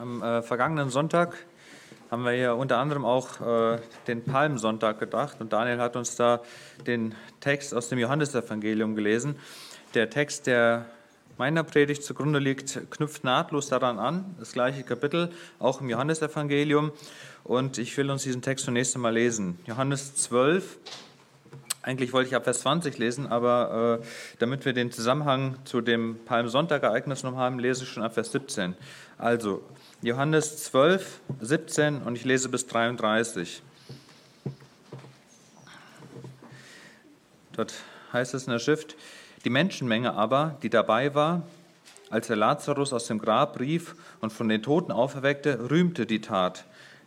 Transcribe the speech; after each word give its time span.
Am 0.00 0.22
äh, 0.22 0.40
vergangenen 0.40 0.88
Sonntag 0.88 1.36
haben 2.10 2.24
wir 2.24 2.32
ja 2.32 2.52
unter 2.54 2.78
anderem 2.78 3.04
auch 3.04 3.38
äh, 3.42 3.78
den 4.06 4.24
Palmsonntag 4.24 4.98
gedacht 4.98 5.42
und 5.42 5.52
Daniel 5.52 5.78
hat 5.78 5.94
uns 5.94 6.16
da 6.16 6.40
den 6.86 7.14
Text 7.40 7.74
aus 7.74 7.90
dem 7.90 7.98
Johannesevangelium 7.98 8.94
gelesen. 8.94 9.36
Der 9.92 10.08
Text, 10.08 10.46
der 10.46 10.86
meiner 11.36 11.64
Predigt 11.64 12.02
zugrunde 12.02 12.38
liegt, 12.38 12.80
knüpft 12.90 13.24
nahtlos 13.24 13.68
daran 13.68 13.98
an, 13.98 14.36
das 14.38 14.54
gleiche 14.54 14.84
Kapitel, 14.84 15.28
auch 15.58 15.82
im 15.82 15.90
Johannesevangelium. 15.90 16.92
Und 17.44 17.76
ich 17.76 17.94
will 17.98 18.10
uns 18.10 18.22
diesen 18.22 18.40
Text 18.40 18.64
zunächst 18.64 18.94
einmal 18.94 19.12
lesen. 19.12 19.58
Johannes 19.66 20.14
12, 20.14 20.78
eigentlich 21.82 22.12
wollte 22.12 22.28
ich 22.28 22.36
ab 22.36 22.44
Vers 22.44 22.60
20 22.60 22.98
lesen, 22.98 23.26
aber 23.26 24.00
äh, 24.02 24.06
damit 24.38 24.64
wir 24.64 24.72
den 24.72 24.92
Zusammenhang 24.92 25.56
zu 25.64 25.80
dem 25.80 26.18
Palmsonntag-Ereignis 26.26 27.22
noch 27.22 27.36
haben, 27.36 27.58
lese 27.58 27.84
ich 27.84 27.90
schon 27.90 28.02
ab 28.02 28.14
Vers 28.14 28.32
17. 28.32 28.74
Also 29.16 29.62
Johannes 30.02 30.64
12, 30.64 31.20
17 31.40 32.02
und 32.02 32.16
ich 32.16 32.24
lese 32.24 32.48
bis 32.48 32.66
33. 32.66 33.62
Dort 37.52 37.74
heißt 38.12 38.34
es 38.34 38.44
in 38.44 38.52
der 38.52 38.58
Schrift, 38.58 38.96
die 39.44 39.50
Menschenmenge 39.50 40.12
aber, 40.14 40.58
die 40.62 40.70
dabei 40.70 41.14
war, 41.14 41.42
als 42.10 42.28
er 42.28 42.36
Lazarus 42.36 42.92
aus 42.92 43.06
dem 43.06 43.18
Grab 43.18 43.58
rief 43.60 43.94
und 44.20 44.32
von 44.32 44.48
den 44.48 44.62
Toten 44.62 44.92
auferweckte, 44.92 45.70
rühmte 45.70 46.04
die 46.04 46.20
Tat. 46.20 46.64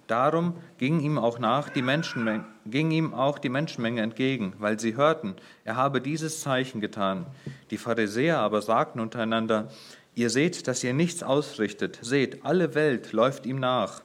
Darum 0.07 0.55
ging 0.77 0.99
ihm 0.99 1.17
auch 1.17 1.39
nach 1.39 1.69
die 1.69 1.81
Menschenmenge, 1.81 2.45
ging 2.65 2.91
ihm 2.91 3.13
auch 3.13 3.39
die 3.39 3.49
Menschenmenge 3.49 4.01
entgegen, 4.01 4.53
weil 4.59 4.79
sie 4.79 4.95
hörten, 4.95 5.35
er 5.63 5.75
habe 5.75 6.01
dieses 6.01 6.41
Zeichen 6.41 6.81
getan. 6.81 7.25
Die 7.71 7.77
Pharisäer 7.77 8.39
aber 8.39 8.61
sagten 8.61 8.99
untereinander, 8.99 9.69
ihr 10.15 10.29
seht, 10.29 10.67
dass 10.67 10.83
ihr 10.83 10.93
nichts 10.93 11.23
ausrichtet. 11.23 11.99
Seht, 12.01 12.45
alle 12.45 12.75
Welt 12.75 13.13
läuft 13.13 13.45
ihm 13.45 13.59
nach. 13.59 14.01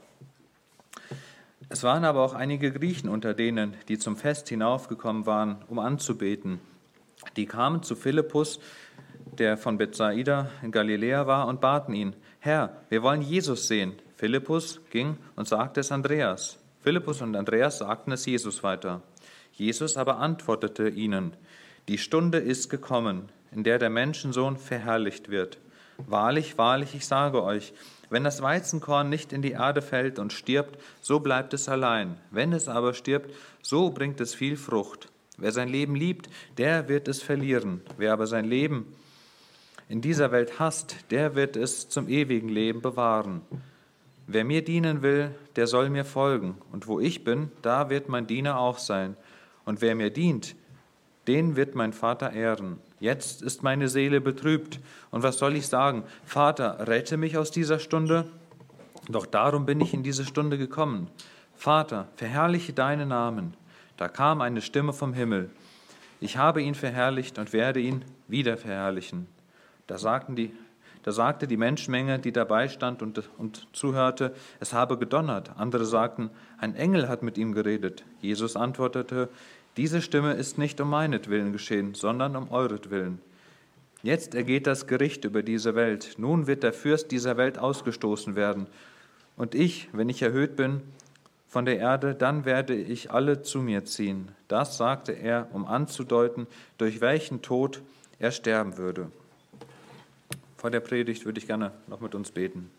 Es 1.68 1.82
waren 1.82 2.04
aber 2.04 2.22
auch 2.22 2.32
einige 2.32 2.72
Griechen 2.72 3.10
unter 3.10 3.34
denen, 3.34 3.74
die 3.88 3.98
zum 3.98 4.16
Fest 4.16 4.48
hinaufgekommen 4.48 5.26
waren, 5.26 5.56
um 5.68 5.78
anzubeten. 5.78 6.60
Die 7.36 7.46
kamen 7.46 7.82
zu 7.82 7.94
Philippus, 7.94 8.60
der 9.36 9.58
von 9.58 9.76
Bethsaida 9.76 10.48
in 10.62 10.70
Galiläa 10.70 11.26
war, 11.26 11.46
und 11.46 11.60
baten 11.60 11.94
ihn, 11.94 12.14
Herr, 12.38 12.78
wir 12.88 13.02
wollen 13.02 13.20
Jesus 13.20 13.68
sehen. 13.68 13.94
Philippus 14.18 14.80
ging 14.90 15.16
und 15.36 15.46
sagte 15.46 15.78
es 15.78 15.92
Andreas. 15.92 16.58
Philippus 16.80 17.22
und 17.22 17.36
Andreas 17.36 17.78
sagten 17.78 18.10
es 18.10 18.26
Jesus 18.26 18.64
weiter. 18.64 19.00
Jesus 19.52 19.96
aber 19.96 20.18
antwortete 20.18 20.88
ihnen, 20.88 21.34
die 21.86 21.98
Stunde 21.98 22.38
ist 22.38 22.68
gekommen, 22.68 23.28
in 23.52 23.62
der 23.62 23.78
der 23.78 23.90
Menschensohn 23.90 24.56
verherrlicht 24.56 25.28
wird. 25.28 25.58
Wahrlich, 25.98 26.58
wahrlich, 26.58 26.96
ich 26.96 27.06
sage 27.06 27.44
euch, 27.44 27.72
wenn 28.10 28.24
das 28.24 28.42
Weizenkorn 28.42 29.08
nicht 29.08 29.32
in 29.32 29.40
die 29.40 29.52
Erde 29.52 29.82
fällt 29.82 30.18
und 30.18 30.32
stirbt, 30.32 30.80
so 31.00 31.20
bleibt 31.20 31.54
es 31.54 31.68
allein. 31.68 32.16
Wenn 32.32 32.52
es 32.52 32.66
aber 32.66 32.94
stirbt, 32.94 33.32
so 33.62 33.90
bringt 33.90 34.20
es 34.20 34.34
viel 34.34 34.56
Frucht. 34.56 35.08
Wer 35.36 35.52
sein 35.52 35.68
Leben 35.68 35.94
liebt, 35.94 36.28
der 36.56 36.88
wird 36.88 37.06
es 37.06 37.22
verlieren. 37.22 37.82
Wer 37.96 38.14
aber 38.14 38.26
sein 38.26 38.46
Leben 38.46 38.96
in 39.88 40.00
dieser 40.00 40.32
Welt 40.32 40.58
hasst, 40.58 40.96
der 41.12 41.36
wird 41.36 41.54
es 41.54 41.88
zum 41.88 42.08
ewigen 42.08 42.48
Leben 42.48 42.82
bewahren. 42.82 43.42
Wer 44.30 44.44
mir 44.44 44.62
dienen 44.62 45.00
will, 45.00 45.34
der 45.56 45.66
soll 45.66 45.88
mir 45.88 46.04
folgen, 46.04 46.58
und 46.70 46.86
wo 46.86 47.00
ich 47.00 47.24
bin, 47.24 47.50
da 47.62 47.88
wird 47.88 48.10
mein 48.10 48.26
Diener 48.26 48.58
auch 48.58 48.76
sein. 48.76 49.16
Und 49.64 49.80
wer 49.80 49.94
mir 49.94 50.10
dient, 50.10 50.54
den 51.26 51.56
wird 51.56 51.74
mein 51.74 51.94
Vater 51.94 52.34
ehren. 52.34 52.78
Jetzt 53.00 53.40
ist 53.40 53.62
meine 53.62 53.88
Seele 53.88 54.20
betrübt, 54.20 54.80
und 55.10 55.22
was 55.22 55.38
soll 55.38 55.56
ich 55.56 55.66
sagen? 55.66 56.04
Vater, 56.26 56.86
rette 56.86 57.16
mich 57.16 57.38
aus 57.38 57.50
dieser 57.50 57.78
Stunde? 57.78 58.28
Doch 59.08 59.24
darum 59.24 59.64
bin 59.64 59.80
ich 59.80 59.94
in 59.94 60.02
diese 60.02 60.26
Stunde 60.26 60.58
gekommen. 60.58 61.08
Vater, 61.54 62.08
verherrliche 62.16 62.74
deinen 62.74 63.08
Namen. 63.08 63.54
Da 63.96 64.08
kam 64.08 64.42
eine 64.42 64.60
Stimme 64.60 64.92
vom 64.92 65.14
Himmel. 65.14 65.48
Ich 66.20 66.36
habe 66.36 66.60
ihn 66.60 66.74
verherrlicht 66.74 67.38
und 67.38 67.54
werde 67.54 67.80
ihn 67.80 68.04
wieder 68.26 68.58
verherrlichen. 68.58 69.26
Da 69.86 69.96
sagten 69.96 70.36
die 70.36 70.52
da 71.08 71.12
sagte 71.12 71.46
die 71.46 71.56
Menschenmenge, 71.56 72.18
die 72.18 72.32
dabei 72.32 72.68
stand 72.68 73.00
und, 73.00 73.22
und 73.38 73.66
zuhörte, 73.72 74.34
es 74.60 74.72
habe 74.74 74.98
gedonnert. 74.98 75.52
Andere 75.56 75.86
sagten, 75.86 76.28
ein 76.58 76.74
Engel 76.74 77.08
hat 77.08 77.22
mit 77.22 77.38
ihm 77.38 77.52
geredet. 77.52 78.04
Jesus 78.20 78.56
antwortete, 78.56 79.28
diese 79.78 80.02
Stimme 80.02 80.34
ist 80.34 80.58
nicht 80.58 80.80
um 80.80 80.90
meinetwillen 80.90 81.52
geschehen, 81.52 81.94
sondern 81.94 82.36
um 82.36 82.50
euretwillen. 82.50 83.20
Jetzt 84.02 84.34
ergeht 84.34 84.66
das 84.66 84.86
Gericht 84.86 85.24
über 85.24 85.42
diese 85.42 85.74
Welt. 85.74 86.16
Nun 86.18 86.46
wird 86.46 86.62
der 86.62 86.72
Fürst 86.72 87.10
dieser 87.10 87.36
Welt 87.36 87.58
ausgestoßen 87.58 88.36
werden. 88.36 88.66
Und 89.36 89.54
ich, 89.54 89.88
wenn 89.92 90.08
ich 90.08 90.20
erhöht 90.20 90.56
bin 90.56 90.82
von 91.46 91.64
der 91.64 91.78
Erde, 91.78 92.14
dann 92.14 92.44
werde 92.44 92.74
ich 92.74 93.12
alle 93.12 93.40
zu 93.42 93.60
mir 93.60 93.84
ziehen. 93.84 94.28
Das 94.46 94.76
sagte 94.76 95.12
er, 95.12 95.48
um 95.52 95.64
anzudeuten, 95.64 96.46
durch 96.76 97.00
welchen 97.00 97.40
Tod 97.40 97.80
er 98.18 98.30
sterben 98.30 98.76
würde 98.76 99.10
vor 100.58 100.70
der 100.70 100.80
Predigt 100.80 101.24
würde 101.24 101.38
ich 101.38 101.46
gerne 101.46 101.70
noch 101.86 102.00
mit 102.00 102.14
uns 102.16 102.32
beten. 102.32 102.70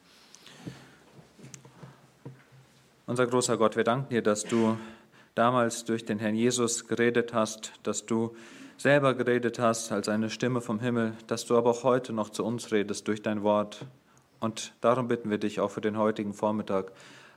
Unser 3.08 3.26
großer 3.26 3.58
Gott, 3.58 3.78
wir 3.78 3.86
danken 3.86 4.10
dir, 4.10 4.22
dass 4.22 4.44
du 4.44 4.78
damals 5.34 5.86
durch 5.86 6.04
den 6.06 6.20
Herrn 6.20 6.36
Jesus 6.36 6.88
geredet 6.88 7.34
hast, 7.34 7.72
dass 7.84 8.06
du 8.06 8.36
selber 8.78 9.14
geredet 9.14 9.60
hast 9.60 9.94
als 9.94 10.10
eine 10.10 10.30
Stimme 10.30 10.60
vom 10.60 10.80
Himmel, 10.82 11.14
dass 11.28 11.46
du 11.46 11.58
aber 11.58 11.72
auch 11.72 11.84
heute 11.84 12.12
noch 12.12 12.30
zu 12.30 12.44
uns 12.44 12.72
redest 12.72 13.08
durch 13.08 13.22
dein 13.22 13.44
Wort. 13.44 13.86
Und 14.42 14.74
darum 14.82 15.08
bitten 15.08 15.30
wir 15.30 15.38
dich 15.38 15.62
auch 15.62 15.72
für 15.72 15.82
den 15.82 15.98
heutigen 15.98 16.34
Vormittag. 16.34 16.92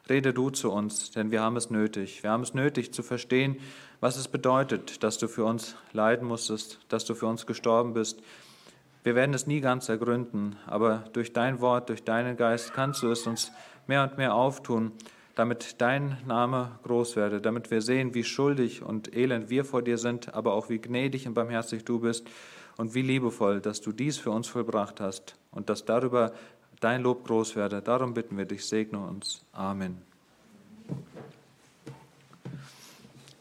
Rede 0.08 0.34
du 0.34 0.50
zu 0.50 0.72
uns, 0.72 1.12
denn 1.12 1.30
wir 1.30 1.40
haben 1.40 1.56
es 1.56 1.70
nötig. 1.70 2.24
Wir 2.24 2.30
haben 2.30 2.42
es 2.42 2.52
nötig 2.54 2.92
zu 2.92 3.04
verstehen, 3.04 3.56
was 4.00 4.16
es 4.16 4.26
bedeutet, 4.26 5.04
dass 5.04 5.18
du 5.18 5.28
für 5.28 5.44
uns 5.44 5.76
leiden 5.92 6.26
musstest, 6.26 6.80
dass 6.88 7.04
du 7.04 7.14
für 7.14 7.26
uns 7.26 7.46
gestorben 7.46 7.94
bist, 7.94 8.20
wir 9.04 9.14
werden 9.14 9.34
es 9.34 9.46
nie 9.46 9.60
ganz 9.60 9.88
ergründen, 9.88 10.56
aber 10.66 11.04
durch 11.12 11.32
dein 11.32 11.60
Wort, 11.60 11.88
durch 11.88 12.04
deinen 12.04 12.36
Geist 12.36 12.72
kannst 12.72 13.02
du 13.02 13.10
es 13.10 13.26
uns 13.26 13.50
mehr 13.86 14.02
und 14.04 14.16
mehr 14.16 14.34
auftun, 14.34 14.92
damit 15.34 15.80
dein 15.80 16.18
Name 16.26 16.72
groß 16.84 17.16
werde, 17.16 17.40
damit 17.40 17.70
wir 17.70 17.82
sehen, 17.82 18.14
wie 18.14 18.24
schuldig 18.24 18.82
und 18.82 19.16
elend 19.16 19.50
wir 19.50 19.64
vor 19.64 19.82
dir 19.82 19.98
sind, 19.98 20.34
aber 20.34 20.52
auch 20.52 20.68
wie 20.68 20.78
gnädig 20.78 21.26
und 21.26 21.34
barmherzig 21.34 21.84
du 21.84 22.00
bist 22.00 22.26
und 22.76 22.94
wie 22.94 23.02
liebevoll, 23.02 23.60
dass 23.60 23.80
du 23.80 23.92
dies 23.92 24.18
für 24.18 24.30
uns 24.30 24.48
vollbracht 24.48 25.00
hast 25.00 25.36
und 25.50 25.68
dass 25.68 25.84
darüber 25.84 26.32
dein 26.80 27.02
Lob 27.02 27.26
groß 27.26 27.56
werde. 27.56 27.80
Darum 27.82 28.14
bitten 28.14 28.36
wir 28.36 28.44
dich, 28.44 28.66
segne 28.66 28.98
uns. 28.98 29.42
Amen. 29.52 30.02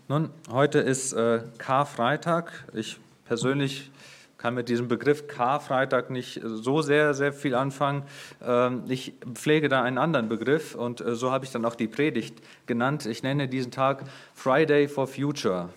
Nun, 0.08 0.30
heute 0.50 0.80
ist 0.80 1.14
äh, 1.14 1.44
Karfreitag. 1.58 2.52
Ich 2.74 3.00
persönlich 3.26 3.92
kann 4.42 4.56
mit 4.56 4.70
diesem 4.70 4.88
Begriff 4.88 5.28
Karfreitag 5.28 6.10
nicht 6.10 6.42
so 6.44 6.82
sehr, 6.82 7.14
sehr 7.14 7.32
viel 7.32 7.54
anfangen. 7.54 8.04
Ähm, 8.44 8.84
ich 8.88 9.14
pflege 9.36 9.70
da 9.70 9.84
einen 9.84 10.00
anderen 10.00 10.30
Begriff 10.30 10.74
und 10.74 11.00
äh, 11.00 11.16
so 11.16 11.32
habe 11.32 11.46
ich 11.46 11.52
dann 11.52 11.64
auch 11.64 11.76
die 11.76 11.88
Predigt 11.88 12.42
genannt. 12.66 13.06
Ich 13.06 13.22
nenne 13.22 13.48
diesen 13.48 13.72
Tag 13.72 14.04
Friday 14.34 14.88
for 14.88 15.06
Future. 15.06 15.70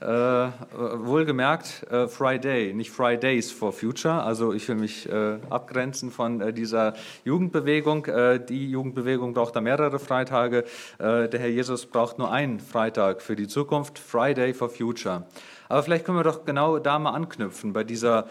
Äh, 0.00 0.06
wohlgemerkt 0.06 1.86
äh, 1.90 2.06
Friday, 2.06 2.74
nicht 2.74 2.90
Fridays 2.90 3.50
for 3.50 3.72
Future. 3.72 4.22
Also 4.22 4.52
ich 4.52 4.68
will 4.68 4.76
mich 4.76 5.08
äh, 5.08 5.38
abgrenzen 5.50 6.10
von 6.12 6.40
äh, 6.40 6.52
dieser 6.52 6.94
Jugendbewegung. 7.24 8.06
Äh, 8.06 8.38
die 8.38 8.70
Jugendbewegung 8.70 9.34
braucht 9.34 9.56
da 9.56 9.60
mehrere 9.60 9.98
Freitage. 9.98 10.64
der 10.98 11.28
Herr 11.32 11.48
Jesus 11.48 11.86
braucht 11.86 12.18
nur 12.18 12.30
einen 12.30 12.60
Freitag 12.60 13.22
für 13.22 13.34
die 13.34 13.48
Zukunft. 13.48 13.98
Friday 13.98 14.54
for 14.54 14.68
Future. 14.68 15.24
Aber 15.68 15.82
vielleicht 15.82 16.04
können 16.04 16.18
wir 16.18 16.24
doch 16.24 16.44
genau 16.44 16.78
da 16.78 16.98
mal 16.98 17.10
anknüpfen, 17.10 17.72
bei 17.72 17.82
dieser 17.82 18.28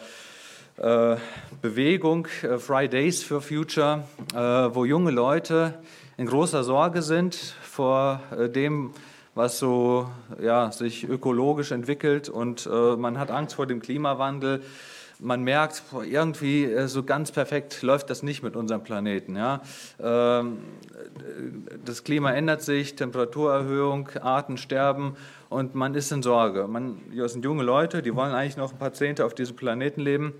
äh, 0.77 1.17
Bewegung 1.61 2.27
äh, 2.43 2.57
Fridays 2.57 3.23
for 3.23 3.41
Future, 3.41 4.05
äh, 4.33 4.37
wo 4.37 4.85
junge 4.85 5.11
Leute 5.11 5.73
in 6.17 6.27
großer 6.27 6.63
Sorge 6.63 7.01
sind 7.01 7.35
vor 7.35 8.21
äh, 8.37 8.47
dem, 8.47 8.93
was 9.33 9.59
so 9.59 10.09
ja, 10.41 10.71
sich 10.71 11.09
ökologisch 11.09 11.71
entwickelt 11.71 12.29
und 12.29 12.69
äh, 12.71 12.95
man 12.95 13.19
hat 13.19 13.31
Angst 13.31 13.55
vor 13.55 13.67
dem 13.67 13.81
Klimawandel 13.81 14.63
man 15.19 15.43
merkt, 15.43 15.83
irgendwie 16.09 16.65
äh, 16.65 16.87
so 16.87 17.03
ganz 17.03 17.31
perfekt 17.31 17.81
läuft 17.81 18.09
das 18.09 18.23
nicht 18.23 18.43
mit 18.43 18.55
unserem 18.55 18.83
Planeten. 18.83 19.35
Ja? 19.35 19.61
Ähm, 19.99 20.59
das 21.85 22.03
Klima 22.03 22.31
ändert 22.31 22.61
sich, 22.61 22.95
Temperaturerhöhung, 22.95 24.09
Arten 24.21 24.57
sterben 24.57 25.15
und 25.49 25.75
man 25.75 25.95
ist 25.95 26.11
in 26.11 26.23
Sorge. 26.23 26.67
Man, 26.67 27.01
das 27.15 27.33
sind 27.33 27.45
junge 27.45 27.63
Leute, 27.63 28.01
die 28.01 28.15
wollen 28.15 28.33
eigentlich 28.33 28.57
noch 28.57 28.73
ein 28.73 28.79
paar 28.79 28.93
Zehnte 28.93 29.25
auf 29.25 29.33
diesem 29.33 29.55
Planeten 29.55 30.01
leben. 30.01 30.33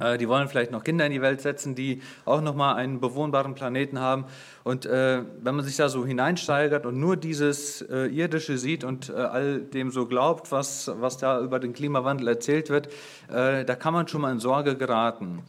Äh, 0.00 0.18
die 0.18 0.28
wollen 0.28 0.48
vielleicht 0.48 0.70
noch 0.70 0.84
Kinder 0.84 1.06
in 1.06 1.12
die 1.12 1.22
Welt 1.22 1.40
setzen, 1.40 1.74
die 1.74 2.02
auch 2.24 2.40
noch 2.40 2.54
mal 2.54 2.74
einen 2.74 3.00
bewohnbaren 3.00 3.54
Planeten 3.54 3.98
haben. 4.00 4.24
Und 4.64 4.86
äh, 4.86 5.22
wenn 5.42 5.54
man 5.54 5.64
sich 5.64 5.76
da 5.76 5.88
so 5.88 6.06
hineinsteigert 6.06 6.86
und 6.86 6.98
nur 6.98 7.16
dieses 7.16 7.82
äh, 7.82 8.06
Irdische 8.06 8.58
sieht 8.58 8.84
und 8.84 9.08
äh, 9.08 9.14
all 9.14 9.60
dem 9.60 9.90
so 9.90 10.06
glaubt, 10.06 10.52
was, 10.52 10.90
was 11.00 11.18
da 11.18 11.40
über 11.40 11.58
den 11.58 11.72
Klimawandel 11.72 12.28
erzählt 12.28 12.70
wird, 12.70 12.88
äh, 13.28 13.64
da 13.64 13.74
kann 13.74 13.92
man 13.92 14.08
schon 14.08 14.20
mal 14.20 14.32
in 14.32 14.40
Sorge 14.40 14.76
geraten. 14.76 15.42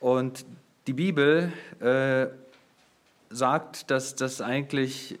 Und 0.00 0.44
die 0.86 0.92
Bibel 0.92 1.52
äh, 1.80 2.26
sagt, 3.30 3.90
dass 3.90 4.14
das 4.14 4.40
eigentlich 4.40 5.18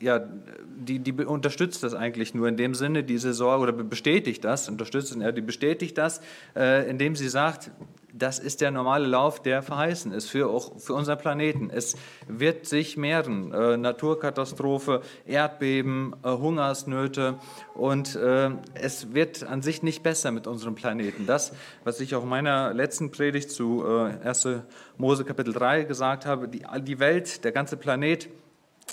ja, 0.00 0.20
die, 0.20 1.00
die 1.00 1.12
unterstützt 1.12 1.82
das 1.82 1.94
eigentlich 1.94 2.34
nur 2.34 2.48
in 2.48 2.56
dem 2.56 2.74
Sinne, 2.74 3.02
diese 3.02 3.34
Sorge, 3.34 3.62
oder 3.62 3.72
bestätigt 3.72 4.44
das, 4.44 4.68
unterstützt, 4.68 5.16
ja, 5.16 5.32
die 5.32 5.40
bestätigt 5.40 5.98
das, 5.98 6.20
äh, 6.54 6.88
indem 6.88 7.16
sie 7.16 7.28
sagt, 7.28 7.70
das 8.12 8.38
ist 8.38 8.60
der 8.60 8.70
normale 8.70 9.06
Lauf, 9.06 9.40
der 9.40 9.62
verheißen 9.62 10.12
ist 10.12 10.28
für, 10.28 10.48
auch 10.48 10.78
für 10.78 10.94
unseren 10.94 11.18
Planeten. 11.18 11.70
Es 11.70 11.96
wird 12.26 12.66
sich 12.66 12.96
mehren, 12.96 13.52
äh, 13.52 13.76
Naturkatastrophe, 13.76 15.02
Erdbeben, 15.26 16.14
äh, 16.24 16.30
Hungersnöte 16.30 17.36
und 17.74 18.16
äh, 18.16 18.50
es 18.74 19.14
wird 19.14 19.44
an 19.44 19.62
sich 19.62 19.82
nicht 19.82 20.02
besser 20.02 20.30
mit 20.30 20.46
unserem 20.46 20.74
Planeten. 20.74 21.26
Das, 21.26 21.52
was 21.84 22.00
ich 22.00 22.14
auch 22.14 22.22
in 22.24 22.28
meiner 22.28 22.74
letzten 22.74 23.10
Predigt 23.10 23.50
zu 23.50 23.84
äh, 23.86 24.26
1. 24.26 24.48
Mose 24.96 25.24
Kapitel 25.24 25.52
3 25.52 25.84
gesagt 25.84 26.26
habe, 26.26 26.48
die, 26.48 26.64
die 26.82 26.98
Welt, 26.98 27.44
der 27.44 27.52
ganze 27.52 27.76
Planet, 27.76 28.28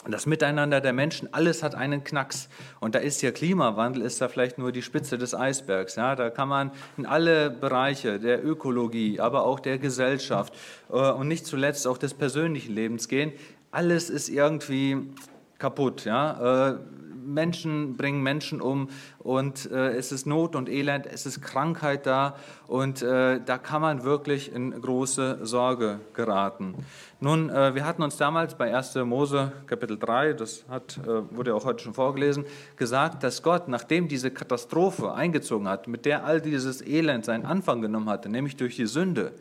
das 0.08 0.26
Miteinander 0.26 0.82
der 0.82 0.94
Menschen, 0.94 1.34
alles 1.34 1.64
hat 1.64 1.76
einen 1.76 2.04
Knacks. 2.04 2.50
Und 2.80 2.96
da 2.96 3.00
ist 3.00 3.22
ja 3.22 3.32
Klimawandel, 3.32 4.04
ist 4.04 4.22
da 4.22 4.28
vielleicht 4.28 4.58
nur 4.58 4.72
die 4.72 4.82
Spitze 4.82 5.18
des 5.18 5.34
Eisbergs. 5.34 5.96
Ja, 5.96 6.16
da 6.16 6.30
kann 6.30 6.48
man 6.48 6.72
in 6.98 7.06
alle 7.06 7.50
Bereiche 7.50 8.20
der 8.20 8.46
Ökologie, 8.46 9.20
aber 9.20 9.46
auch 9.46 9.60
der 9.60 9.78
Gesellschaft 9.78 10.54
äh, 10.90 10.94
und 10.94 11.28
nicht 11.28 11.46
zuletzt 11.46 11.88
auch 11.88 11.98
des 11.98 12.14
persönlichen 12.14 12.74
Lebens 12.74 13.08
gehen. 13.08 13.32
Alles 13.72 14.10
ist 14.10 14.30
irgendwie 14.30 15.10
kaputt. 15.58 16.06
Ja? 16.06 16.78
Menschen 17.26 17.98
bringen 17.98 18.22
Menschen 18.22 18.62
um 18.62 18.90
und 19.20 19.70
äh, 19.72 19.96
es 19.96 20.12
ist 20.12 20.26
Not 20.26 20.56
und 20.56 20.70
Elend, 20.70 21.06
es 21.08 21.26
ist 21.26 21.42
Krankheit 21.42 22.06
da 22.06 22.36
und 22.68 23.02
äh, 23.02 23.40
da 23.44 23.58
kann 23.58 23.82
man 23.82 24.04
wirklich 24.04 24.54
in 24.54 24.80
große 24.80 25.40
Sorge 25.44 26.00
geraten. 26.14 26.76
Nun, 27.20 27.50
äh, 27.50 27.74
wir 27.74 27.86
hatten 27.86 28.04
uns 28.04 28.18
damals 28.18 28.56
bei 28.56 28.76
1. 28.76 28.96
Mose 29.06 29.52
Kapitel 29.68 29.98
3, 29.98 30.34
das 30.34 30.66
hat, 30.70 31.00
äh, 31.00 31.36
wurde 31.36 31.56
auch 31.56 31.66
heute 31.66 31.84
schon 31.84 31.94
vorgelesen, 31.94 32.46
gesagt, 32.76 33.24
dass 33.24 33.42
Gott, 33.42 33.68
nachdem 33.68 34.08
diese 34.08 34.32
Katastrophe 34.32 35.14
eingezogen 35.14 35.68
hat, 35.68 35.88
mit 35.88 36.06
der 36.06 36.26
all 36.26 36.42
dieses 36.42 36.86
Elend 36.86 37.26
seinen 37.26 37.46
Anfang 37.46 37.82
genommen 37.82 38.10
hatte, 38.10 38.30
nämlich 38.30 38.58
durch 38.58 38.76
die 38.76 38.86
Sünde, 38.86 39.34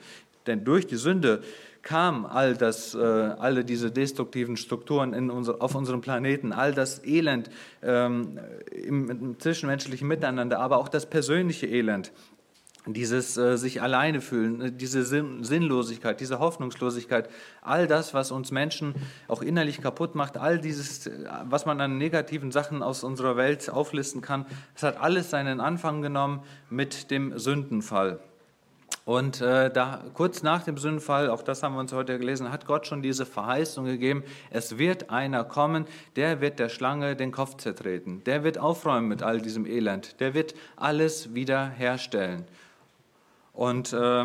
denn 0.46 0.64
durch 0.64 0.86
die 0.86 0.96
Sünde 0.96 1.42
kam 1.84 2.25
all 2.26 2.56
das, 2.56 2.94
äh, 2.94 2.98
alle 2.98 3.64
diese 3.64 3.90
destruktiven 3.90 4.56
Strukturen 4.56 5.12
in 5.12 5.31
unser, 5.31 5.62
auf 5.62 5.75
unserem 5.75 6.00
Planeten, 6.00 6.52
all 6.52 6.72
das 6.72 7.04
Elend 7.04 7.50
ähm, 7.82 8.40
im, 8.72 9.10
im, 9.10 9.38
zwischenmenschlichen 9.38 10.08
Miteinander, 10.08 10.58
aber 10.58 10.78
auch 10.78 10.88
das 10.88 11.06
persönliche 11.06 11.66
Elend, 11.66 12.10
dieses 12.86 13.36
äh, 13.36 13.56
sich 13.56 13.82
alleine 13.82 14.22
fühlen, 14.22 14.60
äh, 14.62 14.72
diese 14.72 15.04
Sinn, 15.04 15.44
Sinnlosigkeit, 15.44 16.20
diese 16.20 16.38
Hoffnungslosigkeit, 16.38 17.28
all 17.60 17.86
das, 17.86 18.14
was 18.14 18.31
uns 18.31 18.50
Menschen 18.50 18.94
auch 19.28 19.42
innerlich 19.42 19.81
kaputt 19.82 20.14
macht, 20.14 20.38
all 20.38 20.58
dieses, 20.58 21.06
äh, 21.06 21.12
was 21.44 21.66
man 21.66 21.81
an 21.82 21.98
negativen 21.98 22.50
Sachen 22.50 22.82
aus 22.82 23.04
unserer 23.04 23.36
Welt 23.36 23.69
auflisten 23.69 24.22
kann, 24.22 24.46
es 24.75 24.82
hat 24.82 25.00
alles 25.00 25.28
seinen 25.31 25.60
Anfang 25.60 26.00
genommen 26.00 26.42
mit 26.70 27.10
dem 27.10 27.38
Sündenfall. 27.38 28.20
Und 29.04 29.42
äh, 29.42 29.70
da 29.70 30.02
kurz 30.14 30.42
nach 30.42 30.62
dem 30.62 30.78
Sündenfall, 30.78 31.28
auch 31.28 31.42
das 31.42 31.62
haben 31.62 31.74
wir 31.74 31.80
uns 31.80 31.92
heute 31.92 32.18
gelesen, 32.18 32.50
hat 32.50 32.66
Gott 32.66 32.86
schon 32.86 33.02
diese 33.02 33.26
Verheißung 33.26 33.84
gegeben, 33.84 34.24
es 34.50 34.78
wird 34.78 35.10
einer 35.10 35.44
kommen, 35.44 35.86
der 36.16 36.40
wird 36.40 36.58
der 36.58 36.70
Schlange 36.70 37.14
den 37.14 37.30
Kopf 37.30 37.58
zertreten, 37.58 38.22
der 38.24 38.44
wird 38.44 38.56
aufräumen 38.56 39.06
mit 39.08 39.22
all 39.22 39.42
diesem 39.42 39.66
Elend, 39.66 40.20
der 40.20 40.32
wird 40.32 40.54
alles 40.76 41.34
wieder 41.34 41.68
herstellen. 41.68 42.46
Und 43.52 43.92
äh, 43.92 44.24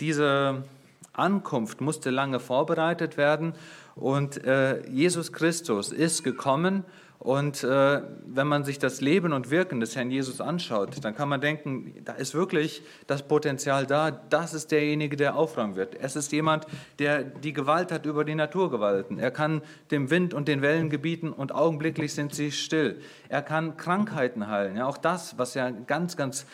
diese 0.00 0.64
Ankunft 1.12 1.82
musste 1.82 2.08
lange 2.08 2.40
vorbereitet 2.40 3.18
werden 3.18 3.52
und 3.94 4.42
äh, 4.44 4.88
Jesus 4.88 5.32
Christus 5.32 5.92
ist 5.92 6.24
gekommen 6.24 6.84
und 7.18 7.64
äh, 7.64 8.00
wenn 8.26 8.46
man 8.46 8.62
sich 8.62 8.78
das 8.78 9.00
Leben 9.00 9.32
und 9.32 9.50
Wirken 9.50 9.80
des 9.80 9.96
Herrn 9.96 10.10
Jesus 10.10 10.40
anschaut, 10.40 11.04
dann 11.04 11.16
kann 11.16 11.28
man 11.28 11.40
denken, 11.40 11.92
da 12.04 12.12
ist 12.12 12.32
wirklich 12.32 12.82
das 13.08 13.26
Potenzial 13.26 13.86
da, 13.86 14.12
das 14.12 14.54
ist 14.54 14.70
derjenige, 14.70 15.16
der 15.16 15.34
aufräumen 15.34 15.74
wird. 15.74 15.96
Es 16.00 16.14
ist 16.14 16.30
jemand, 16.30 16.66
der 17.00 17.24
die 17.24 17.52
Gewalt 17.52 17.90
hat 17.90 18.06
über 18.06 18.24
die 18.24 18.36
Naturgewalten. 18.36 19.18
Er 19.18 19.32
kann 19.32 19.62
dem 19.90 20.10
Wind 20.10 20.32
und 20.32 20.46
den 20.46 20.62
Wellen 20.62 20.90
gebieten 20.90 21.32
und 21.32 21.52
augenblicklich 21.52 22.14
sind 22.14 22.34
sie 22.36 22.52
still. 22.52 23.00
Er 23.28 23.42
kann 23.42 23.76
Krankheiten 23.76 24.46
heilen. 24.46 24.76
Ja, 24.76 24.86
auch 24.86 24.98
das, 24.98 25.36
was 25.38 25.54
ja 25.54 25.66
ein 25.66 25.88
ganz, 25.88 26.16
ganz 26.16 26.46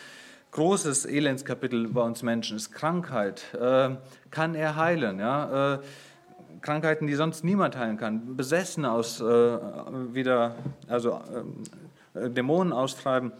großes 0.49 1.05
Elendskapitel 1.05 1.89
bei 1.89 2.01
uns 2.01 2.23
Menschen 2.23 2.57
ist, 2.57 2.71
Krankheit, 2.71 3.53
äh, 3.53 3.89
kann 4.31 4.55
er 4.55 4.75
heilen. 4.77 5.19
Ja, 5.19 5.75
äh, 5.75 5.79
Krankheiten, 6.61 7.07
die 7.07 7.15
sonst 7.15 7.43
niemand 7.43 7.77
heilen 7.77 7.97
kann, 7.97 8.35
Besessene 8.35 8.91
aus, 8.91 9.21
äh, 9.21 9.23
wieder, 9.23 10.55
also 10.87 11.21
äh, 12.13 12.29
Dämonen 12.29 12.73
austreiben. 12.73 13.31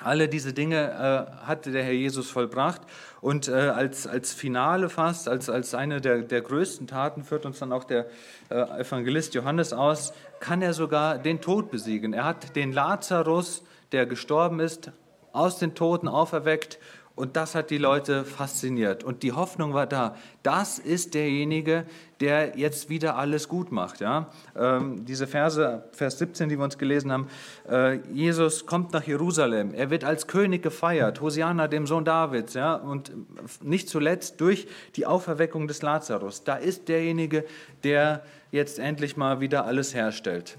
Alle 0.00 0.28
diese 0.28 0.52
Dinge 0.52 0.76
äh, 0.76 1.46
hatte 1.46 1.72
der 1.72 1.82
Herr 1.82 1.92
Jesus 1.92 2.30
vollbracht 2.30 2.82
und 3.20 3.48
äh, 3.48 3.52
als, 3.52 4.06
als 4.06 4.32
Finale 4.32 4.90
fast, 4.90 5.28
als, 5.28 5.50
als 5.50 5.74
eine 5.74 6.00
der, 6.00 6.22
der 6.22 6.40
größten 6.40 6.86
Taten 6.86 7.24
führt 7.24 7.44
uns 7.44 7.58
dann 7.58 7.72
auch 7.72 7.82
der 7.82 8.06
äh, 8.48 8.80
Evangelist 8.80 9.34
Johannes 9.34 9.72
aus, 9.72 10.12
kann 10.38 10.62
er 10.62 10.72
sogar 10.72 11.18
den 11.18 11.40
Tod 11.40 11.72
besiegen. 11.72 12.12
Er 12.12 12.24
hat 12.24 12.54
den 12.54 12.72
Lazarus, 12.72 13.64
der 13.90 14.06
gestorben 14.06 14.60
ist, 14.60 14.92
aus 15.32 15.58
den 15.58 15.74
Toten 15.74 16.06
auferweckt 16.06 16.78
und 17.18 17.34
das 17.36 17.56
hat 17.56 17.70
die 17.70 17.78
Leute 17.78 18.24
fasziniert. 18.24 19.02
Und 19.02 19.24
die 19.24 19.32
Hoffnung 19.32 19.74
war 19.74 19.88
da. 19.88 20.14
Das 20.44 20.78
ist 20.78 21.14
derjenige, 21.14 21.84
der 22.20 22.56
jetzt 22.56 22.88
wieder 22.90 23.16
alles 23.16 23.48
gut 23.48 23.72
macht. 23.72 24.00
Ja? 24.00 24.30
Ähm, 24.56 25.04
diese 25.04 25.26
Verse, 25.26 25.82
Vers 25.90 26.18
17, 26.18 26.48
die 26.48 26.56
wir 26.56 26.62
uns 26.62 26.78
gelesen 26.78 27.10
haben, 27.10 27.26
äh, 27.68 27.96
Jesus 28.12 28.66
kommt 28.66 28.92
nach 28.92 29.02
Jerusalem. 29.02 29.74
Er 29.74 29.90
wird 29.90 30.04
als 30.04 30.28
König 30.28 30.62
gefeiert. 30.62 31.20
Hosianna, 31.20 31.66
dem 31.66 31.88
Sohn 31.88 32.04
Davids. 32.04 32.54
Ja? 32.54 32.76
Und 32.76 33.10
nicht 33.64 33.88
zuletzt 33.88 34.40
durch 34.40 34.68
die 34.94 35.04
Auferweckung 35.04 35.66
des 35.66 35.82
Lazarus. 35.82 36.44
Da 36.44 36.54
ist 36.54 36.88
derjenige, 36.88 37.44
der 37.82 38.22
jetzt 38.52 38.78
endlich 38.78 39.16
mal 39.16 39.40
wieder 39.40 39.64
alles 39.64 39.92
herstellt. 39.92 40.56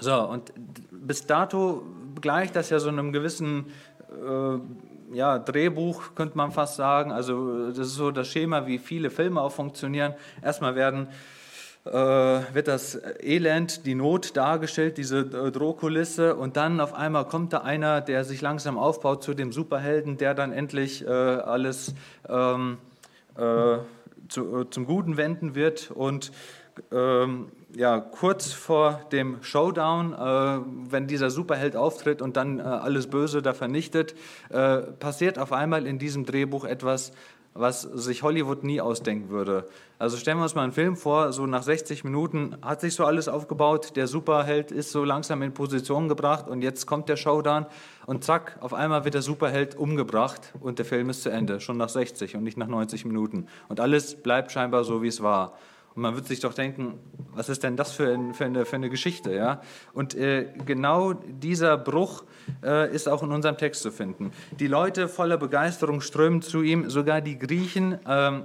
So, 0.00 0.26
und 0.26 0.52
bis 0.90 1.26
dato 1.26 1.82
gleicht 2.20 2.56
das 2.56 2.70
ja 2.70 2.78
so 2.78 2.88
einem 2.88 3.12
gewissen 3.12 3.66
äh, 4.10 4.58
ja, 5.12 5.38
Drehbuch, 5.38 6.14
könnte 6.14 6.36
man 6.36 6.52
fast 6.52 6.76
sagen. 6.76 7.12
Also 7.12 7.68
das 7.68 7.78
ist 7.78 7.94
so 7.94 8.10
das 8.10 8.28
Schema, 8.28 8.66
wie 8.66 8.78
viele 8.78 9.10
Filme 9.10 9.40
auch 9.40 9.52
funktionieren. 9.52 10.14
Erstmal 10.42 10.74
werden, 10.74 11.08
äh, 11.84 11.90
wird 11.92 12.68
das 12.68 13.00
Elend, 13.20 13.86
die 13.86 13.94
Not 13.94 14.36
dargestellt, 14.36 14.98
diese 14.98 15.20
äh, 15.20 15.52
Drohkulisse 15.52 16.34
und 16.34 16.56
dann 16.56 16.80
auf 16.80 16.94
einmal 16.94 17.26
kommt 17.26 17.52
da 17.52 17.58
einer, 17.58 18.00
der 18.00 18.24
sich 18.24 18.40
langsam 18.40 18.78
aufbaut 18.78 19.22
zu 19.22 19.34
dem 19.34 19.52
Superhelden, 19.52 20.16
der 20.16 20.34
dann 20.34 20.52
endlich 20.52 21.06
äh, 21.06 21.10
alles 21.10 21.94
ähm, 22.28 22.78
äh, 23.36 23.78
zu, 24.28 24.60
äh, 24.60 24.70
zum 24.70 24.86
Guten 24.86 25.16
wenden 25.16 25.54
wird 25.54 25.90
und 25.90 26.32
ähm, 26.92 27.52
ja, 27.76 28.00
kurz 28.00 28.52
vor 28.52 29.00
dem 29.12 29.42
Showdown, 29.42 30.14
äh, 30.14 30.90
wenn 30.90 31.06
dieser 31.06 31.30
Superheld 31.30 31.76
auftritt 31.76 32.22
und 32.22 32.36
dann 32.36 32.58
äh, 32.58 32.62
alles 32.62 33.08
Böse 33.08 33.42
da 33.42 33.52
vernichtet, 33.52 34.14
äh, 34.48 34.78
passiert 34.78 35.38
auf 35.38 35.52
einmal 35.52 35.86
in 35.86 35.98
diesem 35.98 36.24
Drehbuch 36.24 36.64
etwas, 36.64 37.12
was 37.52 37.82
sich 37.82 38.22
Hollywood 38.22 38.64
nie 38.64 38.80
ausdenken 38.80 39.30
würde. 39.30 39.66
Also 39.98 40.16
stellen 40.16 40.38
wir 40.38 40.44
uns 40.44 40.54
mal 40.54 40.62
einen 40.62 40.72
Film 40.72 40.96
vor, 40.96 41.32
so 41.32 41.46
nach 41.46 41.62
60 41.62 42.04
Minuten 42.04 42.56
hat 42.62 42.80
sich 42.80 42.94
so 42.94 43.04
alles 43.04 43.28
aufgebaut, 43.28 43.96
der 43.96 44.06
Superheld 44.06 44.72
ist 44.72 44.90
so 44.90 45.04
langsam 45.04 45.42
in 45.42 45.52
Position 45.52 46.08
gebracht 46.08 46.48
und 46.48 46.62
jetzt 46.62 46.86
kommt 46.86 47.08
der 47.08 47.16
Showdown 47.16 47.66
und 48.06 48.24
zack, 48.24 48.56
auf 48.60 48.74
einmal 48.74 49.04
wird 49.04 49.14
der 49.14 49.22
Superheld 49.22 49.74
umgebracht 49.74 50.52
und 50.60 50.78
der 50.78 50.86
Film 50.86 51.10
ist 51.10 51.22
zu 51.22 51.30
Ende, 51.30 51.60
schon 51.60 51.76
nach 51.76 51.88
60 51.90 52.36
und 52.36 52.42
nicht 52.42 52.56
nach 52.56 52.68
90 52.68 53.04
Minuten. 53.04 53.46
Und 53.68 53.80
alles 53.80 54.14
bleibt 54.14 54.52
scheinbar 54.52 54.84
so, 54.84 55.02
wie 55.02 55.08
es 55.08 55.22
war. 55.22 55.58
Und 55.96 56.02
man 56.02 56.14
wird 56.14 56.26
sich 56.26 56.40
doch 56.40 56.52
denken, 56.52 57.00
was 57.32 57.48
ist 57.48 57.62
denn 57.62 57.76
das 57.76 57.92
für, 57.92 58.12
ein, 58.12 58.34
für, 58.34 58.44
eine, 58.44 58.66
für 58.66 58.76
eine, 58.76 58.90
Geschichte? 58.90 59.34
Ja? 59.34 59.62
Und 59.94 60.14
äh, 60.14 60.46
genau 60.66 61.14
dieser 61.14 61.78
Bruch 61.78 62.24
äh, 62.62 62.94
ist 62.94 63.08
auch 63.08 63.22
in 63.22 63.32
unserem 63.32 63.56
Text 63.56 63.82
zu 63.82 63.90
finden. 63.90 64.30
Die 64.60 64.66
Leute 64.66 65.08
voller 65.08 65.38
Begeisterung 65.38 66.02
strömen 66.02 66.42
zu 66.42 66.62
ihm, 66.62 66.90
sogar 66.90 67.22
die 67.22 67.38
Griechen. 67.38 67.98
Ähm, 68.06 68.42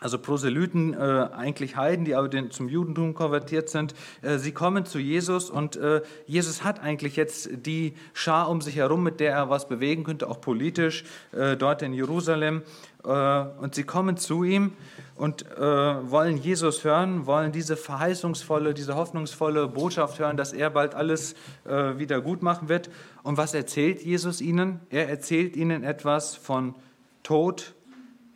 also 0.00 0.18
Proselyten, 0.18 0.94
äh, 0.94 0.96
eigentlich 0.96 1.76
Heiden, 1.76 2.04
die 2.04 2.14
aber 2.14 2.28
den, 2.28 2.50
zum 2.50 2.68
Judentum 2.68 3.14
konvertiert 3.14 3.68
sind, 3.68 3.94
äh, 4.22 4.38
sie 4.38 4.52
kommen 4.52 4.86
zu 4.86 4.98
Jesus 4.98 5.50
und 5.50 5.76
äh, 5.76 6.00
Jesus 6.26 6.64
hat 6.64 6.80
eigentlich 6.80 7.16
jetzt 7.16 7.50
die 7.66 7.94
Schar 8.14 8.48
um 8.48 8.60
sich 8.62 8.76
herum, 8.76 9.02
mit 9.02 9.20
der 9.20 9.32
er 9.32 9.50
was 9.50 9.68
bewegen 9.68 10.04
könnte, 10.04 10.28
auch 10.28 10.40
politisch, 10.40 11.04
äh, 11.32 11.56
dort 11.56 11.82
in 11.82 11.92
Jerusalem. 11.92 12.62
Äh, 13.04 13.08
und 13.08 13.74
sie 13.74 13.84
kommen 13.84 14.16
zu 14.16 14.42
ihm 14.42 14.72
und 15.16 15.42
äh, 15.42 15.60
wollen 15.60 16.38
Jesus 16.38 16.82
hören, 16.82 17.26
wollen 17.26 17.52
diese 17.52 17.76
verheißungsvolle, 17.76 18.72
diese 18.72 18.96
hoffnungsvolle 18.96 19.68
Botschaft 19.68 20.18
hören, 20.18 20.38
dass 20.38 20.52
er 20.54 20.70
bald 20.70 20.94
alles 20.94 21.34
wieder 21.64 22.20
gut 22.20 22.42
machen 22.42 22.68
wird. 22.68 22.90
Und 23.22 23.36
was 23.36 23.52
erzählt 23.52 24.02
Jesus 24.02 24.40
ihnen? 24.40 24.80
Er 24.88 25.08
erzählt 25.08 25.56
ihnen 25.56 25.84
etwas 25.84 26.36
von 26.36 26.74
Tod, 27.22 27.74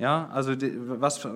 ja, 0.04 0.28
also 0.34 0.52
was, 0.52 1.26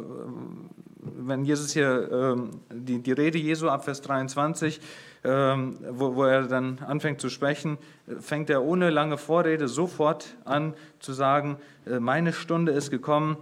wenn 1.00 1.42
Jesus 1.42 1.72
hier 1.72 2.10
ähm, 2.12 2.50
die, 2.70 2.98
die 2.98 3.12
Rede 3.12 3.38
Jesu 3.38 3.70
ab 3.70 3.84
Vers 3.84 4.02
23, 4.02 4.78
ähm, 5.24 5.78
wo, 5.90 6.16
wo 6.16 6.24
er 6.24 6.42
dann 6.42 6.78
anfängt 6.80 7.18
zu 7.18 7.30
sprechen, 7.30 7.78
fängt 8.20 8.50
er 8.50 8.62
ohne 8.62 8.90
lange 8.90 9.16
Vorrede 9.16 9.68
sofort 9.68 10.36
an 10.44 10.74
zu 10.98 11.14
sagen, 11.14 11.56
äh, 11.86 11.98
meine 11.98 12.34
Stunde 12.34 12.72
ist 12.72 12.90
gekommen. 12.90 13.38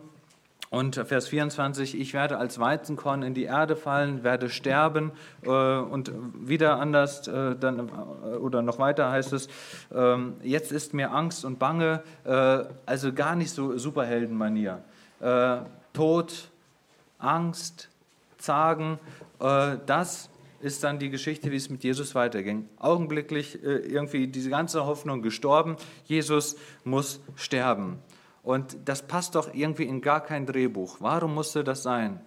Und 0.71 0.95
Vers 0.95 1.26
24, 1.28 1.99
ich 1.99 2.12
werde 2.14 2.38
als 2.38 2.61
Weizenkorn 2.61 3.23
in 3.23 3.35
die 3.35 3.45
Erde 3.45 3.75
fallen, 3.75 4.23
werde 4.23 4.49
sterben. 4.49 5.11
Äh, 5.42 5.50
und 5.50 6.12
wieder 6.38 6.78
anders, 6.78 7.26
äh, 7.26 7.56
dann, 7.56 7.88
äh, 7.88 8.37
oder 8.37 8.62
noch 8.62 8.78
weiter 8.78 9.11
heißt 9.11 9.33
es, 9.33 9.49
ähm, 9.92 10.35
jetzt 10.42 10.71
ist 10.71 10.95
mir 10.95 11.11
Angst 11.11 11.45
und 11.45 11.59
Bange, 11.59 12.02
äh, 12.25 12.64
also 12.85 13.12
gar 13.12 13.35
nicht 13.35 13.50
so 13.50 13.76
Superheldenmanier. 13.76 14.85
Äh, 15.20 15.58
Tod, 15.92 16.50
Angst, 17.18 17.88
Zagen, 18.38 18.99
äh, 19.40 19.76
das 19.87 20.28
ist 20.61 20.85
dann 20.85 20.99
die 20.99 21.11
Geschichte, 21.11 21.50
wie 21.50 21.56
es 21.56 21.70
mit 21.70 21.85
Jesus 21.85 22.14
weiterging. 22.14 22.68
Augenblicklich 22.78 23.62
irgendwie 23.62 24.26
diese 24.26 24.49
ganze 24.49 24.87
Hoffnung 24.87 25.20
gestorben. 25.20 25.76
Jesus 26.06 26.56
muss 26.82 27.20
sterben. 27.37 27.99
Und 28.42 28.76
das 28.85 29.02
passt 29.02 29.35
doch 29.35 29.52
irgendwie 29.52 29.85
in 29.85 30.00
gar 30.00 30.23
kein 30.23 30.46
Drehbuch. 30.46 30.96
Warum 31.00 31.35
musste 31.35 31.62
das 31.62 31.82
sein? 31.82 32.20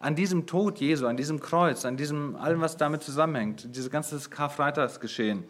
An 0.00 0.16
diesem 0.16 0.46
Tod 0.46 0.78
Jesu, 0.78 1.06
an 1.06 1.16
diesem 1.16 1.40
Kreuz, 1.40 1.84
an 1.84 1.96
diesem 1.96 2.36
allem, 2.36 2.60
was 2.60 2.76
damit 2.76 3.02
zusammenhängt, 3.02 3.76
dieses 3.76 3.90
ganze 3.90 4.18
Karfreitagsgeschehen, 4.30 5.44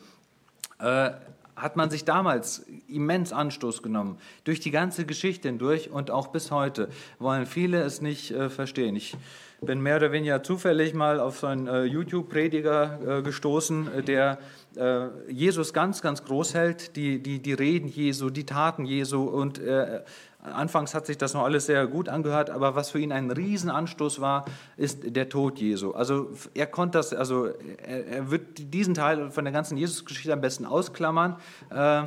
äh, 0.80 1.11
hat 1.59 1.77
man 1.77 1.91
sich 1.91 2.05
damals 2.05 2.67
immens 2.88 3.33
Anstoß 3.33 3.83
genommen. 3.83 4.19
Durch 4.45 4.61
die 4.61 4.71
ganze 4.71 5.07
Geschichte 5.07 5.49
hindurch 5.49 5.91
und 5.91 6.11
auch 6.11 6.29
bis 6.29 6.50
heute 6.50 6.88
wollen 7.19 7.47
viele 7.47 7.83
es 7.83 8.00
nicht 8.00 8.31
äh, 8.31 8.50
verstehen. 8.50 8.97
Ich 8.97 9.17
bin 9.61 9.81
mehr 9.81 9.97
oder 9.97 10.12
weniger 10.12 10.43
zufällig 10.43 10.95
mal 10.95 11.21
auf 11.21 11.41
so 11.41 11.47
einen 11.47 11.67
äh, 11.67 11.85
YouTube-Prediger 11.85 13.19
äh, 13.19 13.23
gestoßen, 13.23 13.93
äh, 13.93 14.03
der 14.03 14.38
äh, 14.77 15.09
Jesus 15.31 15.73
ganz, 15.73 16.00
ganz 16.03 16.25
groß 16.25 16.55
hält, 16.55 16.97
die, 16.97 17.23
die, 17.23 17.41
die 17.41 17.53
Reden 17.53 17.88
Jesu, 17.88 18.31
die 18.31 18.47
Taten 18.47 18.85
Jesu 18.85 19.25
und 19.25 19.59
äh, 19.59 20.00
Anfangs 20.41 20.95
hat 20.95 21.05
sich 21.05 21.19
das 21.19 21.35
noch 21.35 21.43
alles 21.43 21.67
sehr 21.67 21.87
gut 21.88 22.09
angehört, 22.09 22.49
aber 22.49 22.77
was 22.77 22.91
für 22.91 23.00
ihn 23.00 23.11
ein 23.11 23.33
Riesenanstoß 23.33 24.21
war, 24.21 24.45
ist 24.77 25.17
der 25.17 25.29
Tod 25.29 25.59
Jesu. 25.59 25.91
Also 25.93 26.31
er 26.55 26.67
konnte 26.67 26.99
das, 26.99 27.12
also 27.12 27.47
er, 27.47 28.07
er 28.07 28.31
wird 28.31 28.73
diesen 28.73 28.95
Teil 28.95 29.33
von 29.33 29.45
der 29.45 29.53
ganzen 29.53 29.77
Jesus-Geschichte 29.77 30.33
am 30.33 30.41
besten 30.41 30.65
ausklammern. 30.65 31.37
Äh, 31.71 32.05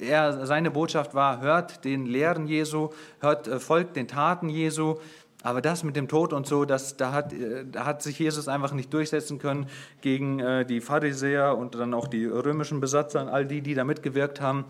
er, 0.00 0.46
seine 0.46 0.70
Botschaft 0.70 1.14
war, 1.14 1.40
hört 1.40 1.84
den 1.84 2.06
Lehren 2.06 2.46
Jesu, 2.46 2.90
hört, 3.20 3.48
folgt 3.60 3.96
den 3.96 4.06
Taten 4.06 4.50
Jesu. 4.50 4.96
Aber 5.42 5.60
das 5.60 5.84
mit 5.84 5.94
dem 5.94 6.08
Tod 6.08 6.32
und 6.32 6.46
so, 6.46 6.64
das, 6.64 6.96
da, 6.96 7.12
hat, 7.12 7.32
äh, 7.32 7.64
da 7.70 7.84
hat 7.84 8.02
sich 8.02 8.18
Jesus 8.18 8.48
einfach 8.48 8.72
nicht 8.72 8.92
durchsetzen 8.92 9.38
können 9.38 9.66
gegen 10.00 10.40
äh, 10.40 10.64
die 10.64 10.80
Pharisäer 10.80 11.56
und 11.56 11.76
dann 11.76 11.94
auch 11.94 12.08
die 12.08 12.26
römischen 12.26 12.80
Besatzer 12.80 13.22
und 13.22 13.28
all 13.28 13.46
die, 13.46 13.60
die 13.60 13.74
da 13.74 13.84
mitgewirkt 13.84 14.40
haben 14.40 14.64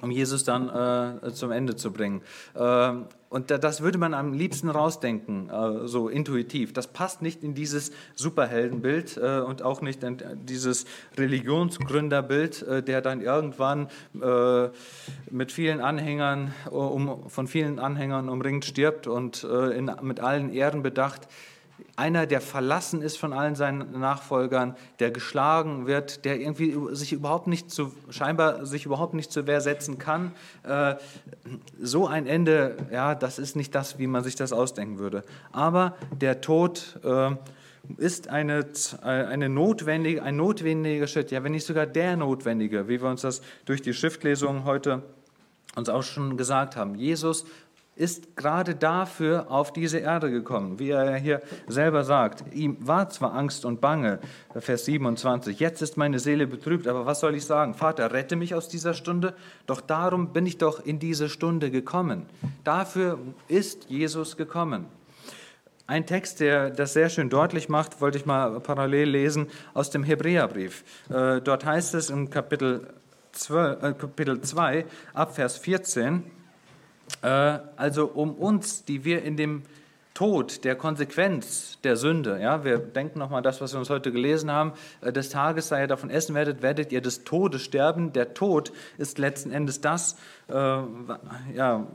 um 0.00 0.10
Jesus 0.10 0.44
dann 0.44 0.68
äh, 1.22 1.32
zum 1.32 1.50
Ende 1.50 1.76
zu 1.76 1.92
bringen. 1.92 2.22
Äh, 2.54 2.92
und 3.28 3.50
das 3.50 3.80
würde 3.80 3.98
man 3.98 4.14
am 4.14 4.32
liebsten 4.32 4.68
rausdenken, 4.68 5.50
äh, 5.50 5.88
so 5.88 6.08
intuitiv. 6.08 6.72
Das 6.72 6.86
passt 6.86 7.22
nicht 7.22 7.42
in 7.42 7.54
dieses 7.54 7.90
Superheldenbild 8.14 9.16
äh, 9.16 9.40
und 9.40 9.62
auch 9.62 9.80
nicht 9.80 10.02
in 10.04 10.18
dieses 10.44 10.84
Religionsgründerbild, 11.16 12.62
äh, 12.62 12.82
der 12.82 13.02
dann 13.02 13.20
irgendwann 13.20 13.88
äh, 14.20 14.68
mit 15.30 15.50
vielen 15.50 15.80
Anhängern, 15.80 16.54
um, 16.70 17.28
von 17.28 17.46
vielen 17.46 17.78
Anhängern 17.78 18.28
umringt 18.28 18.64
stirbt 18.64 19.06
und 19.06 19.44
in, 19.44 19.90
mit 20.02 20.20
allen 20.20 20.52
Ehren 20.52 20.82
bedacht 20.82 21.28
einer, 21.96 22.26
der 22.26 22.40
verlassen 22.40 23.02
ist 23.02 23.16
von 23.16 23.32
allen 23.32 23.54
seinen 23.54 23.98
Nachfolgern, 23.98 24.76
der 24.98 25.10
geschlagen 25.10 25.86
wird, 25.86 26.24
der 26.24 26.38
irgendwie 26.38 26.76
sich 26.94 27.12
überhaupt 27.12 27.46
nicht 27.46 27.70
zu, 27.70 27.92
scheinbar 28.10 28.66
sich 28.66 28.86
überhaupt 28.86 29.14
nicht 29.14 29.32
zur 29.32 29.46
Wehr 29.46 29.60
setzen 29.60 29.98
kann. 29.98 30.32
Äh, 30.62 30.96
so 31.80 32.06
ein 32.06 32.26
Ende, 32.26 32.76
ja, 32.92 33.14
das 33.14 33.38
ist 33.38 33.56
nicht 33.56 33.74
das, 33.74 33.98
wie 33.98 34.06
man 34.06 34.22
sich 34.22 34.34
das 34.36 34.52
ausdenken 34.52 34.98
würde. 34.98 35.22
Aber 35.52 35.96
der 36.20 36.40
Tod 36.40 37.00
äh, 37.02 37.30
ist 37.96 38.28
eine, 38.28 38.66
eine 39.02 39.48
notwendige, 39.48 40.22
ein 40.22 40.36
notwendiger 40.36 41.06
Schritt, 41.06 41.30
ja, 41.30 41.42
wenn 41.44 41.52
nicht 41.52 41.66
sogar 41.66 41.86
der 41.86 42.16
notwendige, 42.16 42.88
wie 42.88 43.00
wir 43.00 43.08
uns 43.08 43.22
das 43.22 43.42
durch 43.64 43.80
die 43.80 43.94
Schriftlesung 43.94 44.64
heute 44.64 45.02
uns 45.76 45.88
auch 45.88 46.02
schon 46.02 46.36
gesagt 46.36 46.74
haben. 46.74 46.94
Jesus 46.94 47.44
ist 47.96 48.36
gerade 48.36 48.74
dafür 48.74 49.50
auf 49.50 49.72
diese 49.72 49.98
Erde 49.98 50.30
gekommen, 50.30 50.78
wie 50.78 50.90
er 50.90 51.16
hier 51.16 51.40
selber 51.66 52.04
sagt. 52.04 52.44
Ihm 52.54 52.76
war 52.80 53.08
zwar 53.08 53.34
Angst 53.34 53.64
und 53.64 53.80
Bange, 53.80 54.20
Vers 54.54 54.84
27, 54.84 55.58
jetzt 55.58 55.80
ist 55.80 55.96
meine 55.96 56.18
Seele 56.18 56.46
betrübt, 56.46 56.86
aber 56.86 57.06
was 57.06 57.20
soll 57.20 57.34
ich 57.34 57.44
sagen? 57.44 57.74
Vater, 57.74 58.12
rette 58.12 58.36
mich 58.36 58.54
aus 58.54 58.68
dieser 58.68 58.92
Stunde, 58.92 59.34
doch 59.66 59.80
darum 59.80 60.34
bin 60.34 60.44
ich 60.46 60.58
doch 60.58 60.84
in 60.84 60.98
diese 60.98 61.30
Stunde 61.30 61.70
gekommen. 61.70 62.26
Dafür 62.64 63.18
ist 63.48 63.88
Jesus 63.88 64.36
gekommen. 64.36 64.86
Ein 65.88 66.04
Text, 66.04 66.40
der 66.40 66.70
das 66.70 66.92
sehr 66.92 67.08
schön 67.08 67.30
deutlich 67.30 67.68
macht, 67.68 68.00
wollte 68.00 68.18
ich 68.18 68.26
mal 68.26 68.60
parallel 68.60 69.08
lesen 69.08 69.46
aus 69.72 69.88
dem 69.88 70.02
Hebräerbrief. 70.02 70.84
Äh, 71.08 71.40
dort 71.40 71.64
heißt 71.64 71.94
es 71.94 72.10
im 72.10 72.28
Kapitel 72.28 72.88
2, 73.32 73.70
äh, 73.70 73.92
Kapitel 73.94 74.40
2 74.40 74.84
ab 75.14 75.36
Vers 75.36 75.58
14, 75.58 76.16
äh, 76.16 76.35
also 77.22 78.06
um 78.06 78.34
uns, 78.34 78.84
die 78.84 79.04
wir 79.04 79.22
in 79.22 79.36
dem 79.36 79.62
Tod, 80.16 80.64
der 80.64 80.76
Konsequenz 80.76 81.78
der 81.84 81.98
Sünde, 81.98 82.40
ja, 82.40 82.64
wir 82.64 82.78
denken 82.78 83.18
nochmal 83.18 83.42
das, 83.42 83.60
was 83.60 83.74
wir 83.74 83.78
uns 83.80 83.90
heute 83.90 84.10
gelesen 84.12 84.50
haben, 84.50 84.72
äh, 85.02 85.12
des 85.12 85.28
Tages, 85.28 85.68
da 85.68 85.78
ihr 85.78 85.88
davon 85.88 86.08
essen 86.08 86.34
werdet, 86.34 86.62
werdet 86.62 86.90
ihr 86.90 87.02
des 87.02 87.24
Todes 87.24 87.60
sterben. 87.60 88.14
Der 88.14 88.32
Tod 88.32 88.72
ist 88.96 89.18
letzten 89.18 89.52
Endes 89.52 89.82
das 89.82 90.16
äh, 90.48 90.54
ja, 90.54 91.86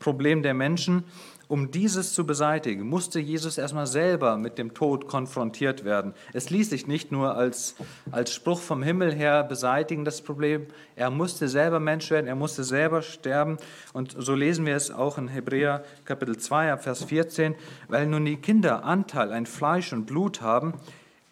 Problem 0.00 0.42
der 0.42 0.54
Menschen. 0.54 1.04
Um 1.48 1.70
dieses 1.70 2.12
zu 2.12 2.26
beseitigen, 2.26 2.86
musste 2.86 3.20
Jesus 3.20 3.56
erstmal 3.56 3.86
selber 3.86 4.36
mit 4.36 4.58
dem 4.58 4.74
Tod 4.74 5.08
konfrontiert 5.08 5.82
werden. 5.82 6.12
Es 6.34 6.50
ließ 6.50 6.68
sich 6.68 6.86
nicht 6.86 7.10
nur 7.10 7.36
als, 7.36 7.74
als 8.10 8.34
Spruch 8.34 8.60
vom 8.60 8.82
Himmel 8.82 9.14
her 9.14 9.44
beseitigen, 9.44 10.04
das 10.04 10.20
Problem. 10.20 10.66
Er 10.94 11.10
musste 11.10 11.48
selber 11.48 11.80
Mensch 11.80 12.10
werden, 12.10 12.26
er 12.26 12.34
musste 12.34 12.64
selber 12.64 13.00
sterben. 13.00 13.56
Und 13.94 14.14
so 14.18 14.34
lesen 14.34 14.66
wir 14.66 14.76
es 14.76 14.90
auch 14.90 15.16
in 15.16 15.28
Hebräer 15.28 15.84
Kapitel 16.04 16.36
2, 16.36 16.76
Vers 16.76 17.04
14. 17.04 17.54
Weil 17.88 18.06
nun 18.06 18.26
die 18.26 18.36
Kinder 18.36 18.84
Anteil 18.84 19.32
an 19.32 19.46
Fleisch 19.46 19.94
und 19.94 20.04
Blut 20.04 20.42
haben, 20.42 20.74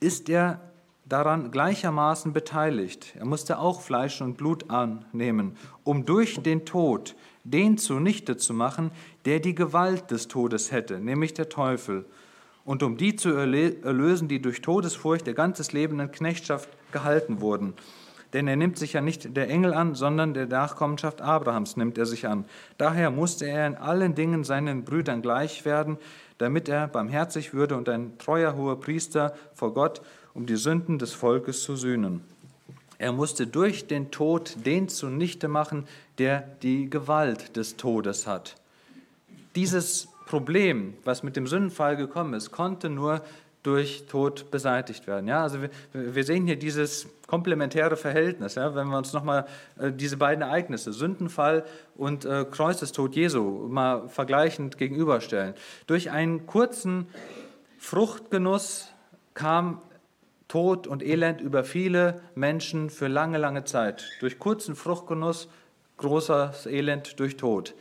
ist 0.01 0.31
er 0.31 0.61
daran 1.05 1.51
gleichermaßen 1.51 2.33
beteiligt. 2.33 3.15
Er 3.19 3.27
musste 3.27 3.59
auch 3.59 3.83
Fleisch 3.83 4.23
und 4.23 4.39
Blut 4.39 4.71
annehmen, 4.71 5.59
um 5.85 6.07
durch 6.07 6.43
den 6.43 6.65
Tod 6.65 7.15
den 7.51 7.79
zunichte 7.79 8.37
zu 8.37 8.55
machen, 8.55 8.91
der 9.25 9.41
die 9.41 9.55
Gewalt 9.55 10.11
des 10.11 10.29
Todes 10.29 10.73
hätte, 10.73 10.99
nämlich 11.01 11.35
der 11.35 11.49
Teufel, 11.49 12.05
und 12.65 12.83
um 12.83 12.97
die 12.97 13.15
zu 13.15 13.31
erlösen, 13.31 14.27
die 14.27 14.43
durch 14.43 14.61
Todesfurcht 14.61 15.29
ihr 15.29 15.35
ganzes 15.35 15.73
Leben 15.73 16.01
in 16.01 16.11
Knechtschaft 16.11 16.69
gehalten 16.91 17.41
wurden. 17.41 17.75
Denn 18.33 18.49
er 18.49 18.57
nimmt 18.57 18.77
sich 18.77 18.95
ja 18.95 19.01
nicht 19.01 19.37
der 19.37 19.49
Engel 19.49 19.73
an, 19.73 19.95
sondern 19.95 20.35
der 20.35 20.47
Nachkommenschaft 20.47 21.23
Abrahams 21.23 21.77
nimmt 21.77 21.97
er 21.97 22.07
sich 22.07 22.27
an. 22.27 22.45
Daher 22.77 23.13
musste 23.13 23.49
er 23.49 23.69
in 23.69 23.77
allen 23.77 24.17
Dingen 24.17 24.43
seinen 24.43 24.85
Brüdern 24.85 25.23
gleich 25.23 25.65
werden, 25.65 25.97
damit 26.39 26.69
er 26.69 26.89
barmherzig 26.89 27.55
würde 27.55 27.77
und 27.77 27.89
ein 27.89 28.19
treuer 28.19 28.57
hoher 28.57 28.81
Priester 28.81 29.33
vor 29.55 29.73
Gott, 29.73 30.03
um 30.35 30.45
die 30.45 30.57
Sünden 30.57 30.99
des 30.99 31.15
Volkes 31.15 31.63
zu 31.63 31.77
sühnen. 31.77 32.25
Er 32.99 33.13
musste 33.13 33.47
durch 33.47 33.87
den 33.87 34.11
Tod 34.11 34.57
den 34.65 34.89
zunichte 34.89 35.49
machen, 35.49 35.87
der 36.19 36.41
die 36.63 36.89
Gewalt 36.89 37.57
des 37.57 37.77
Todes 37.77 38.27
hat. 38.27 38.57
Dieses 39.55 40.09
Problem, 40.27 40.95
was 41.05 41.23
mit 41.23 41.37
dem 41.37 41.47
Sündenfall 41.47 41.97
gekommen 41.97 42.35
ist, 42.35 42.51
konnte 42.51 42.91
nur 42.91 43.23
durch 43.63 44.07
Tod 44.07 44.51
beseitigt 44.53 45.09
werden. 45.09 45.27
Ja, 45.27 45.43
also 45.43 45.61
wir, 45.61 45.71
wir 45.93 46.23
sehen 46.23 46.47
hier 46.47 46.57
dieses 46.57 47.09
komplementäre 47.27 47.97
Verhältnis, 47.97 48.55
ja, 48.55 48.75
wenn 48.77 48.87
wir 48.89 48.97
uns 48.97 49.13
nochmal 49.13 49.47
äh, 49.79 49.91
diese 49.91 50.17
beiden 50.17 50.43
Ereignisse, 50.43 50.93
Sündenfall 50.93 51.65
und 51.97 52.25
äh, 52.25 52.45
Kreuzestod 52.49 53.17
Jesu, 53.17 53.67
mal 53.69 54.09
vergleichend 54.09 54.79
gegenüberstellen. 54.79 55.55
Durch 55.89 56.13
einen 56.13 56.47
kurzen 56.47 57.09
Fruchtgenuss 57.79 58.89
kam 59.35 59.81
Tod 60.49 60.87
und 60.87 61.03
Elend 61.03 61.41
über 61.41 61.65
viele 61.65 62.21
Menschen 62.35 62.91
für 62.91 63.09
lange, 63.09 63.39
lange 63.39 63.65
Zeit. 63.65 64.09
Durch 64.21 64.39
kurzen 64.39 64.77
Fruchtgenuss 64.77 65.49
großes 65.97 66.67
Elend 66.67 67.19
durch 67.19 67.37
Tod. 67.37 67.75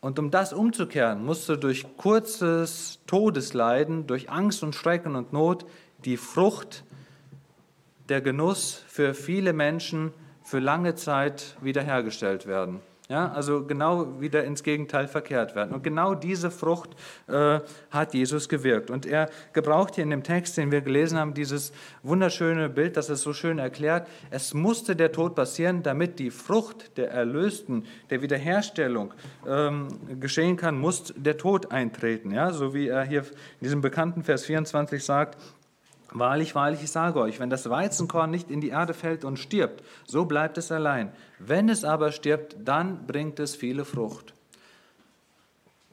Und 0.00 0.18
um 0.18 0.30
das 0.30 0.52
umzukehren, 0.52 1.24
musste 1.24 1.56
durch 1.56 1.96
kurzes 1.96 2.98
Todesleiden, 3.06 4.06
durch 4.06 4.30
Angst 4.30 4.62
und 4.62 4.74
Schrecken 4.74 5.14
und 5.14 5.32
Not 5.32 5.64
die 6.04 6.16
Frucht, 6.16 6.84
der 8.08 8.20
Genuss 8.20 8.82
für 8.88 9.14
viele 9.14 9.52
Menschen 9.52 10.12
für 10.42 10.58
lange 10.58 10.96
Zeit 10.96 11.56
wiederhergestellt 11.60 12.46
werden. 12.46 12.80
Ja, 13.12 13.30
also 13.30 13.66
genau 13.66 14.22
wieder 14.22 14.42
ins 14.42 14.62
Gegenteil 14.62 15.06
verkehrt 15.06 15.54
werden. 15.54 15.74
Und 15.74 15.84
genau 15.84 16.14
diese 16.14 16.50
Frucht 16.50 16.96
äh, 17.28 17.60
hat 17.90 18.14
Jesus 18.14 18.48
gewirkt. 18.48 18.90
Und 18.90 19.04
er 19.04 19.28
gebraucht 19.52 19.96
hier 19.96 20.04
in 20.04 20.08
dem 20.08 20.22
Text, 20.22 20.56
den 20.56 20.72
wir 20.72 20.80
gelesen 20.80 21.18
haben, 21.18 21.34
dieses 21.34 21.74
wunderschöne 22.02 22.70
Bild, 22.70 22.96
das 22.96 23.10
es 23.10 23.20
so 23.20 23.34
schön 23.34 23.58
erklärt. 23.58 24.08
Es 24.30 24.54
musste 24.54 24.96
der 24.96 25.12
Tod 25.12 25.34
passieren, 25.34 25.82
damit 25.82 26.18
die 26.20 26.30
Frucht 26.30 26.96
der 26.96 27.10
Erlösten, 27.10 27.84
der 28.08 28.22
Wiederherstellung 28.22 29.12
ähm, 29.46 29.88
geschehen 30.18 30.56
kann, 30.56 30.78
muss 30.78 31.12
der 31.14 31.36
Tod 31.36 31.70
eintreten. 31.70 32.30
Ja, 32.30 32.50
so 32.50 32.72
wie 32.72 32.88
er 32.88 33.04
hier 33.04 33.20
in 33.20 33.64
diesem 33.64 33.82
bekannten 33.82 34.22
Vers 34.22 34.46
24 34.46 35.04
sagt, 35.04 35.36
Wahrlich, 36.14 36.54
wahrlich, 36.54 36.82
ich 36.82 36.90
sage 36.90 37.20
euch, 37.20 37.40
wenn 37.40 37.48
das 37.48 37.68
Weizenkorn 37.70 38.30
nicht 38.30 38.50
in 38.50 38.60
die 38.60 38.68
Erde 38.68 38.92
fällt 38.92 39.24
und 39.24 39.38
stirbt, 39.38 39.82
so 40.06 40.26
bleibt 40.26 40.58
es 40.58 40.70
allein. 40.70 41.12
Wenn 41.38 41.68
es 41.68 41.84
aber 41.84 42.12
stirbt, 42.12 42.56
dann 42.62 43.06
bringt 43.06 43.40
es 43.40 43.56
viele 43.56 43.84
Frucht. 43.84 44.34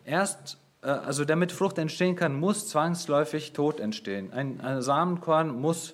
Erst, 0.04 0.58
äh, 0.82 0.88
also 0.88 1.24
damit 1.24 1.52
Frucht 1.52 1.78
entstehen 1.78 2.16
kann, 2.16 2.38
muss 2.38 2.68
zwangsläufig 2.68 3.54
Tod 3.54 3.80
entstehen. 3.80 4.34
Ein, 4.34 4.60
ein 4.60 4.82
Samenkorn 4.82 5.60
muss 5.60 5.94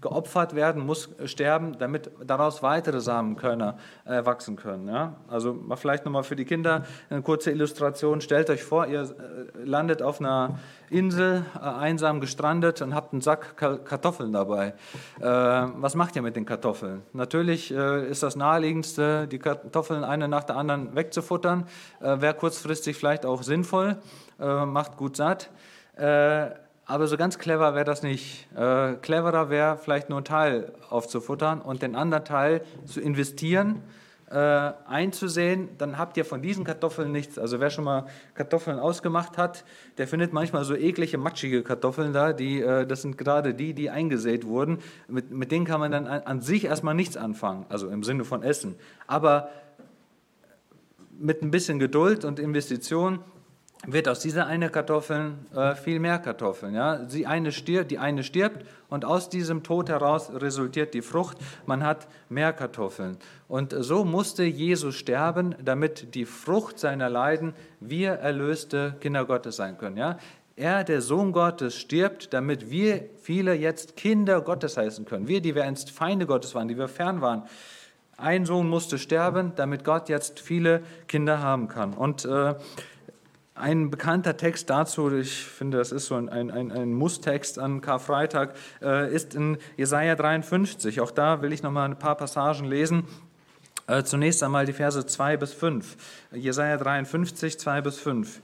geopfert 0.00 0.54
werden, 0.54 0.84
muss 0.84 1.08
sterben, 1.24 1.78
damit 1.78 2.10
daraus 2.24 2.62
weitere 2.62 3.00
Samenkörner 3.00 3.78
äh, 4.04 4.24
wachsen 4.24 4.56
können. 4.56 4.88
Ja? 4.88 5.14
Also 5.28 5.58
vielleicht 5.76 6.04
nochmal 6.04 6.24
für 6.24 6.36
die 6.36 6.44
Kinder 6.44 6.84
eine 7.10 7.22
kurze 7.22 7.50
Illustration. 7.50 8.20
Stellt 8.20 8.50
euch 8.50 8.62
vor, 8.62 8.86
ihr 8.86 9.02
äh, 9.02 9.64
landet 9.64 10.02
auf 10.02 10.20
einer 10.20 10.58
Insel, 10.90 11.44
äh, 11.54 11.58
einsam 11.60 12.20
gestrandet 12.20 12.82
und 12.82 12.94
habt 12.94 13.12
einen 13.12 13.22
Sack 13.22 13.56
Kartoffeln 13.56 14.32
dabei. 14.32 14.74
Äh, 15.20 15.24
was 15.24 15.94
macht 15.94 16.16
ihr 16.16 16.22
mit 16.22 16.36
den 16.36 16.44
Kartoffeln? 16.44 17.02
Natürlich 17.12 17.72
äh, 17.72 18.08
ist 18.08 18.22
das 18.22 18.36
naheliegendste, 18.36 19.26
die 19.26 19.38
Kartoffeln 19.38 20.04
eine 20.04 20.28
nach 20.28 20.44
der 20.44 20.56
anderen 20.56 20.94
wegzufuttern. 20.94 21.66
Äh, 22.00 22.20
Wäre 22.20 22.34
kurzfristig 22.34 22.96
vielleicht 22.96 23.26
auch 23.26 23.42
sinnvoll, 23.42 23.96
macht 24.38 24.96
gut 24.96 25.16
satt. 25.16 25.50
Aber 26.88 27.08
so 27.08 27.16
ganz 27.16 27.38
clever 27.38 27.74
wäre 27.74 27.84
das 27.84 28.04
nicht. 28.04 28.46
Äh, 28.54 28.94
cleverer 28.94 29.50
wäre 29.50 29.76
vielleicht 29.76 30.08
nur 30.08 30.18
einen 30.18 30.24
Teil 30.24 30.72
aufzufuttern 30.88 31.60
und 31.60 31.82
den 31.82 31.96
anderen 31.96 32.24
Teil 32.24 32.62
zu 32.84 33.00
investieren, 33.00 33.82
äh, 34.30 34.36
einzusehen. 34.36 35.68
Dann 35.78 35.98
habt 35.98 36.16
ihr 36.16 36.24
von 36.24 36.42
diesen 36.42 36.64
Kartoffeln 36.64 37.10
nichts. 37.10 37.40
Also 37.40 37.58
wer 37.58 37.70
schon 37.70 37.82
mal 37.82 38.06
Kartoffeln 38.34 38.78
ausgemacht 38.78 39.36
hat, 39.36 39.64
der 39.98 40.06
findet 40.06 40.32
manchmal 40.32 40.64
so 40.64 40.76
eklige, 40.76 41.18
matschige 41.18 41.64
Kartoffeln 41.64 42.12
da. 42.12 42.32
Die, 42.32 42.60
äh, 42.60 42.86
das 42.86 43.02
sind 43.02 43.18
gerade 43.18 43.52
die, 43.52 43.74
die 43.74 43.90
eingesät 43.90 44.46
wurden. 44.46 44.78
Mit, 45.08 45.32
mit 45.32 45.50
denen 45.50 45.64
kann 45.64 45.80
man 45.80 45.90
dann 45.90 46.06
an, 46.06 46.22
an 46.22 46.40
sich 46.40 46.66
erstmal 46.66 46.94
nichts 46.94 47.16
anfangen, 47.16 47.66
also 47.68 47.88
im 47.88 48.04
Sinne 48.04 48.24
von 48.24 48.44
Essen. 48.44 48.76
Aber 49.08 49.48
mit 51.18 51.42
ein 51.42 51.50
bisschen 51.50 51.80
Geduld 51.80 52.24
und 52.24 52.38
Investition 52.38 53.24
wird 53.86 54.08
aus 54.08 54.20
dieser 54.20 54.46
eine 54.46 54.70
Kartoffeln 54.70 55.46
äh, 55.54 55.74
viel 55.74 56.00
mehr 56.00 56.18
Kartoffeln. 56.18 56.74
Ja? 56.74 57.04
Sie 57.08 57.26
eine 57.26 57.52
stirbt, 57.52 57.90
die 57.90 57.98
eine 57.98 58.24
stirbt 58.24 58.66
und 58.88 59.04
aus 59.04 59.28
diesem 59.28 59.62
Tod 59.62 59.88
heraus 59.88 60.30
resultiert 60.34 60.94
die 60.94 61.02
Frucht. 61.02 61.38
Man 61.66 61.84
hat 61.84 62.08
mehr 62.28 62.52
Kartoffeln. 62.52 63.18
Und 63.48 63.74
so 63.78 64.04
musste 64.04 64.44
Jesus 64.44 64.96
sterben, 64.96 65.54
damit 65.62 66.14
die 66.14 66.24
Frucht 66.24 66.78
seiner 66.78 67.08
Leiden 67.08 67.54
wir 67.80 68.12
erlöste 68.12 68.96
Kinder 69.00 69.24
Gottes 69.24 69.56
sein 69.56 69.78
können. 69.78 69.96
Ja? 69.96 70.18
Er, 70.56 70.84
der 70.84 71.02
Sohn 71.02 71.32
Gottes, 71.32 71.76
stirbt, 71.76 72.32
damit 72.32 72.70
wir 72.70 73.04
viele 73.20 73.54
jetzt 73.54 73.96
Kinder 73.96 74.40
Gottes 74.40 74.78
heißen 74.78 75.04
können. 75.04 75.28
Wir, 75.28 75.42
die 75.42 75.54
wir 75.54 75.64
einst 75.64 75.90
Feinde 75.90 76.26
Gottes 76.26 76.54
waren, 76.54 76.66
die 76.66 76.78
wir 76.78 76.88
fern 76.88 77.20
waren. 77.20 77.42
Ein 78.16 78.46
Sohn 78.46 78.66
musste 78.66 78.96
sterben, 78.96 79.52
damit 79.56 79.84
Gott 79.84 80.08
jetzt 80.08 80.40
viele 80.40 80.82
Kinder 81.06 81.40
haben 81.42 81.68
kann. 81.68 81.92
Und 81.92 82.24
äh, 82.24 82.54
ein 83.56 83.90
bekannter 83.90 84.36
Text 84.36 84.68
dazu, 84.70 85.10
ich 85.14 85.44
finde, 85.44 85.78
das 85.78 85.90
ist 85.90 86.06
so 86.06 86.14
ein, 86.14 86.28
ein, 86.28 86.50
ein 86.50 86.92
Musstext 86.92 87.58
an 87.58 87.80
Karfreitag, 87.80 88.54
äh, 88.82 89.12
ist 89.12 89.34
in 89.34 89.58
Jesaja 89.76 90.14
53. 90.14 91.00
Auch 91.00 91.10
da 91.10 91.42
will 91.42 91.52
ich 91.52 91.62
noch 91.62 91.70
mal 91.70 91.86
ein 91.86 91.98
paar 91.98 92.16
Passagen 92.16 92.66
lesen. 92.66 93.04
Äh, 93.86 94.02
zunächst 94.02 94.42
einmal 94.42 94.66
die 94.66 94.72
Verse 94.72 95.04
2 95.06 95.36
bis 95.36 95.52
5. 95.54 95.96
Jesaja 96.32 96.76
53, 96.76 97.58
2 97.58 97.80
bis 97.80 97.98
5. 97.98 98.40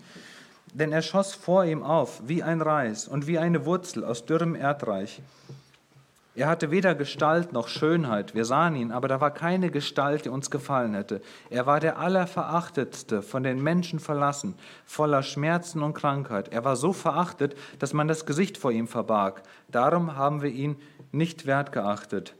Denn 0.72 0.92
er 0.92 1.02
schoss 1.02 1.34
vor 1.34 1.64
ihm 1.64 1.82
auf 1.82 2.22
wie 2.26 2.42
ein 2.42 2.62
Reis 2.62 3.06
und 3.06 3.26
wie 3.26 3.38
eine 3.38 3.66
Wurzel 3.66 4.04
aus 4.04 4.24
dürrem 4.24 4.54
Erdreich. 4.54 5.20
Er 6.34 6.48
hatte 6.48 6.70
weder 6.70 6.94
Gestalt 6.94 7.52
noch 7.52 7.68
Schönheit. 7.68 8.34
Wir 8.34 8.46
sahen 8.46 8.74
ihn, 8.74 8.90
aber 8.90 9.06
da 9.06 9.20
war 9.20 9.32
keine 9.32 9.70
Gestalt, 9.70 10.24
die 10.24 10.30
uns 10.30 10.50
gefallen 10.50 10.94
hätte. 10.94 11.20
Er 11.50 11.66
war 11.66 11.78
der 11.78 11.98
Allerverachtetste, 11.98 13.20
von 13.20 13.42
den 13.42 13.62
Menschen 13.62 13.98
verlassen, 14.00 14.54
voller 14.86 15.22
Schmerzen 15.22 15.82
und 15.82 15.92
Krankheit. 15.92 16.48
Er 16.48 16.64
war 16.64 16.76
so 16.76 16.94
verachtet, 16.94 17.54
dass 17.78 17.92
man 17.92 18.08
das 18.08 18.24
Gesicht 18.24 18.56
vor 18.56 18.72
ihm 18.72 18.88
verbarg. 18.88 19.42
Darum 19.70 20.16
haben 20.16 20.40
wir 20.40 20.48
ihn 20.48 20.76
nicht 21.10 21.44
wertgeachtet. 21.44 22.34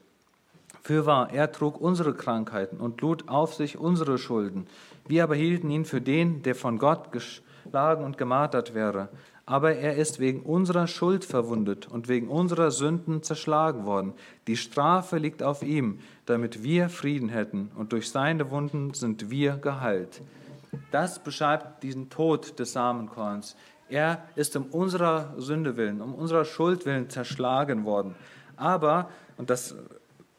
Fürwahr, 0.80 1.30
er 1.30 1.52
trug 1.52 1.78
unsere 1.78 2.14
Krankheiten 2.14 2.78
und 2.78 3.02
lud 3.02 3.28
auf 3.28 3.54
sich 3.54 3.76
unsere 3.76 4.16
Schulden. 4.16 4.66
Wir 5.06 5.24
aber 5.24 5.34
hielten 5.34 5.70
ihn 5.70 5.84
für 5.84 6.00
den, 6.00 6.42
der 6.42 6.54
von 6.54 6.78
Gott 6.78 7.12
geschlagen 7.12 8.04
und 8.04 8.16
gemartert 8.16 8.74
wäre 8.74 9.10
aber 9.44 9.74
er 9.74 9.96
ist 9.96 10.20
wegen 10.20 10.42
unserer 10.42 10.86
Schuld 10.86 11.24
verwundet 11.24 11.88
und 11.88 12.08
wegen 12.08 12.28
unserer 12.28 12.70
Sünden 12.70 13.22
zerschlagen 13.22 13.84
worden. 13.84 14.12
Die 14.46 14.56
Strafe 14.56 15.18
liegt 15.18 15.42
auf 15.42 15.62
ihm, 15.62 15.98
damit 16.26 16.62
wir 16.62 16.88
Frieden 16.88 17.28
hätten, 17.28 17.70
und 17.76 17.92
durch 17.92 18.10
seine 18.10 18.50
Wunden 18.50 18.94
sind 18.94 19.30
wir 19.30 19.56
geheilt. 19.56 20.22
Das 20.90 21.18
beschreibt 21.18 21.82
diesen 21.82 22.08
Tod 22.08 22.58
des 22.58 22.72
Samenkorns. 22.72 23.56
Er 23.88 24.22
ist 24.36 24.56
um 24.56 24.66
unserer 24.66 25.34
Sünde 25.36 25.76
willen, 25.76 26.00
um 26.00 26.14
unserer 26.14 26.44
Schuld 26.44 26.86
willen 26.86 27.10
zerschlagen 27.10 27.84
worden. 27.84 28.14
Aber, 28.56 29.10
und 29.36 29.50
das 29.50 29.74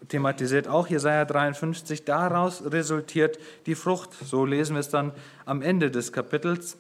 thematisiert 0.08 0.68
auch 0.68 0.88
Jesaja 0.88 1.26
53, 1.26 2.04
daraus 2.06 2.64
resultiert 2.72 3.38
die 3.66 3.76
Frucht. 3.76 4.14
So 4.14 4.46
lesen 4.46 4.76
wir 4.76 4.80
es 4.80 4.90
dann 4.90 5.12
am 5.46 5.62
Ende 5.62 5.92
des 5.92 6.12
Kapitels. 6.12 6.78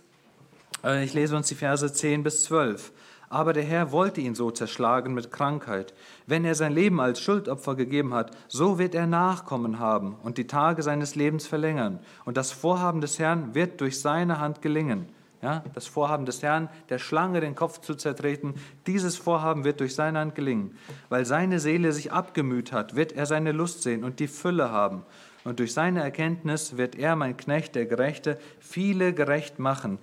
Äh, 0.84 1.04
ich 1.04 1.14
lese 1.14 1.36
uns 1.36 1.48
die 1.48 1.56
Verse 1.56 1.92
10 1.92 2.24
bis 2.24 2.44
12. 2.44 2.92
Aber 3.30 3.54
der 3.54 3.64
Herr 3.64 3.92
wollte 3.92 4.22
ihn 4.22 4.36
so 4.36 4.52
zerschlagen 4.52 5.16
mit 5.16 5.32
Krankheit. 5.32 5.96
Wenn 6.28 6.46
er 6.46 6.54
sein 6.54 6.72
Leben 6.72 7.02
als 7.02 7.20
Schuldopfer 7.20 7.74
gegeben 7.76 8.14
hat, 8.14 8.30
so 8.48 8.78
wird 8.78 8.94
er 8.94 9.08
Nachkommen 9.08 9.80
haben 9.80 10.16
und 10.22 10.38
die 10.38 10.46
Tage 10.46 10.84
seines 10.84 11.16
Lebens 11.16 11.48
verlängern. 11.48 12.00
Und 12.26 12.38
das 12.38 12.52
Vorhaben 12.52 13.02
des 13.02 13.18
Herrn 13.18 13.56
wird 13.56 13.82
durch 13.82 14.00
seine 14.00 14.40
Hand 14.40 14.62
gelingen. 14.62 15.08
Ja, 15.42 15.64
das 15.74 15.88
Vorhaben 15.88 16.26
des 16.26 16.42
Herrn, 16.42 16.70
der 16.88 17.00
Schlange 17.00 17.42
den 17.42 17.56
Kopf 17.56 17.82
zu 17.82 17.96
zertreten, 17.96 18.54
dieses 18.88 19.18
Vorhaben 19.18 19.66
wird 19.66 19.82
durch 19.82 19.94
seine 19.94 20.20
Hand 20.20 20.36
gelingen. 20.36 20.78
Weil 21.10 21.26
seine 21.26 21.60
Seele 21.60 21.92
sich 21.92 22.14
abgemüht 22.14 22.72
hat, 22.72 22.96
wird 22.96 23.12
er 23.12 23.26
seine 23.26 23.52
Lust 23.52 23.82
sehen 23.82 24.06
und 24.06 24.20
die 24.20 24.28
Fülle 24.28 24.72
haben. 24.72 25.04
Und 25.44 25.60
durch 25.60 25.74
seine 25.74 26.02
Erkenntnis 26.02 26.78
wird 26.78 26.96
er, 26.96 27.18
mein 27.18 27.36
Knecht, 27.36 27.76
der 27.76 27.86
Gerechte, 27.86 28.38
viele 28.60 29.14
gerecht 29.14 29.60
machen, 29.60 30.00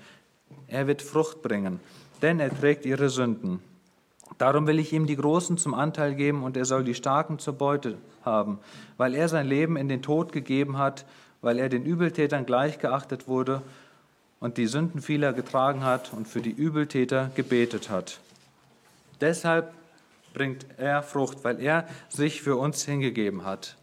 er 0.71 0.87
wird 0.87 1.03
Frucht 1.03 1.43
bringen, 1.43 1.81
denn 2.23 2.41
er 2.41 2.57
trägt 2.57 2.87
ihre 2.87 3.11
Sünden. 3.11 3.61
Darum 4.39 4.67
will 4.67 4.79
ich 4.79 4.93
ihm 4.93 5.07
die 5.07 5.17
Großen 5.17 5.59
zum 5.59 5.75
Anteil 5.75 6.15
geben 6.15 6.45
und 6.45 6.57
er 6.57 6.65
soll 6.65 6.85
die 6.85 6.95
Starken 6.95 7.39
zur 7.39 7.55
Beute 7.55 7.99
haben, 8.25 8.59
weil 8.97 9.15
er 9.15 9.29
sein 9.29 9.47
Leben 9.47 9.77
in 9.77 9.89
den 9.89 10.03
Tod 10.03 10.33
gegeben 10.33 10.79
hat, 10.79 11.05
weil 11.43 11.59
er 11.59 11.69
den 11.69 11.85
Übeltätern 11.85 12.47
gleichgeachtet 12.47 13.29
wurde 13.29 13.63
und 14.39 14.57
die 14.57 14.67
Sünden 14.67 15.03
vieler 15.03 15.33
getragen 15.33 15.85
hat 15.85 16.13
und 16.13 16.29
für 16.29 16.41
die 16.41 16.51
Übeltäter 16.51 17.31
gebetet 17.35 17.91
hat. 17.91 18.21
Deshalb 19.21 19.73
bringt 20.33 20.65
er 20.79 21.03
Frucht, 21.03 21.45
weil 21.45 21.61
er 21.61 21.87
sich 22.09 22.41
für 22.43 22.57
uns 22.57 22.85
hingegeben 22.85 23.45
hat. 23.45 23.77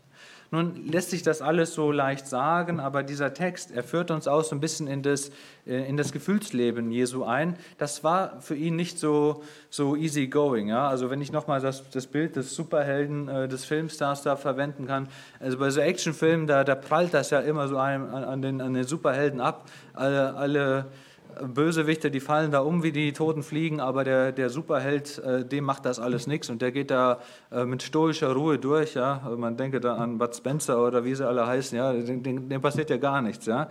Nun 0.49 0.87
lässt 0.87 1.09
sich 1.09 1.23
das 1.23 1.41
alles 1.41 1.73
so 1.73 1.91
leicht 1.91 2.25
sagen, 2.25 2.79
aber 2.79 3.03
dieser 3.03 3.33
Text, 3.33 3.71
er 3.71 3.83
führt 3.83 4.11
uns 4.11 4.27
auch 4.27 4.43
so 4.43 4.55
ein 4.55 4.61
bisschen 4.61 4.87
in 4.87 5.03
das, 5.03 5.29
äh, 5.65 5.87
in 5.89 5.97
das 5.97 6.13
Gefühlsleben 6.13 6.89
Jesu 6.89 7.25
ein. 7.25 7.57
Das 7.77 8.03
war 8.03 8.39
für 8.39 8.55
ihn 8.55 8.77
nicht 8.77 8.97
so, 8.97 9.43
so 9.69 9.95
easy 9.97 10.27
going. 10.27 10.69
Ja? 10.69 10.87
Also 10.87 11.09
wenn 11.09 11.19
ich 11.19 11.33
nochmal 11.33 11.59
das, 11.59 11.89
das 11.89 12.07
Bild 12.07 12.37
des 12.37 12.55
Superhelden, 12.55 13.27
äh, 13.27 13.47
des 13.49 13.65
Filmstars 13.65 14.23
da 14.23 14.37
verwenden 14.37 14.87
kann, 14.87 15.09
also 15.41 15.57
bei 15.57 15.69
so 15.69 15.81
Actionfilmen, 15.81 16.47
da, 16.47 16.63
da 16.63 16.75
prallt 16.75 17.13
das 17.13 17.29
ja 17.29 17.41
immer 17.41 17.67
so 17.67 17.77
an, 17.77 18.09
an, 18.09 18.41
den, 18.41 18.61
an 18.61 18.73
den 18.73 18.85
Superhelden 18.85 19.41
ab. 19.41 19.65
Alle, 19.93 20.33
alle 20.35 20.85
Bösewichte, 21.45 22.11
die 22.11 22.19
fallen 22.19 22.51
da 22.51 22.59
um 22.59 22.83
wie 22.83 22.91
die 22.91 23.13
toten 23.13 23.43
Fliegen, 23.43 23.79
aber 23.79 24.03
der, 24.03 24.31
der 24.31 24.49
Superheld, 24.49 25.19
äh, 25.19 25.45
dem 25.45 25.63
macht 25.63 25.85
das 25.85 25.99
alles 25.99 26.27
nichts 26.27 26.49
und 26.49 26.61
der 26.61 26.71
geht 26.71 26.91
da 26.91 27.19
äh, 27.51 27.65
mit 27.65 27.83
stoischer 27.83 28.33
Ruhe 28.33 28.57
durch. 28.57 28.93
Ja? 28.95 29.21
Also 29.23 29.37
man 29.37 29.57
denke 29.57 29.79
da 29.79 29.95
an 29.95 30.17
Bud 30.17 30.35
Spencer 30.35 30.83
oder 30.85 31.03
wie 31.03 31.15
sie 31.15 31.27
alle 31.27 31.45
heißen, 31.45 31.77
ja? 31.77 31.93
dem, 31.93 32.23
dem, 32.23 32.49
dem 32.49 32.61
passiert 32.61 32.89
ja 32.89 32.97
gar 32.97 33.21
nichts. 33.21 33.45
Ja? 33.45 33.69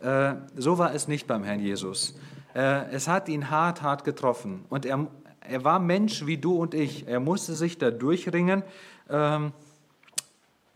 Äh, 0.00 0.36
so 0.56 0.78
war 0.78 0.94
es 0.94 1.08
nicht 1.08 1.26
beim 1.26 1.44
Herrn 1.44 1.60
Jesus. 1.60 2.18
Äh, 2.54 2.90
es 2.92 3.08
hat 3.08 3.28
ihn 3.28 3.50
hart, 3.50 3.82
hart 3.82 4.04
getroffen 4.04 4.64
und 4.68 4.86
er, 4.86 5.06
er 5.40 5.64
war 5.64 5.78
Mensch 5.78 6.26
wie 6.26 6.38
du 6.38 6.56
und 6.56 6.74
ich. 6.74 7.06
Er 7.06 7.20
musste 7.20 7.54
sich 7.54 7.78
da 7.78 7.90
durchringen. 7.90 8.62
Ähm, 9.10 9.52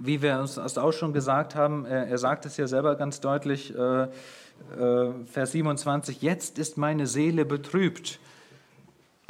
wie 0.05 0.21
wir 0.21 0.38
uns 0.38 0.59
auch 0.59 0.93
schon 0.93 1.12
gesagt 1.12 1.55
haben, 1.55 1.85
er, 1.87 2.09
er 2.09 2.19
sagt 2.19 2.45
es 2.47 2.57
ja 2.57 2.67
selber 2.67 2.97
ganz 2.97 3.21
deutlich, 3.21 3.75
äh, 3.77 4.03
äh, 4.03 4.09
Vers 5.27 5.53
27, 5.53 6.23
jetzt 6.23 6.59
ist 6.59 6.77
meine 6.77 7.07
Seele 7.07 7.45
betrübt. 7.45 8.19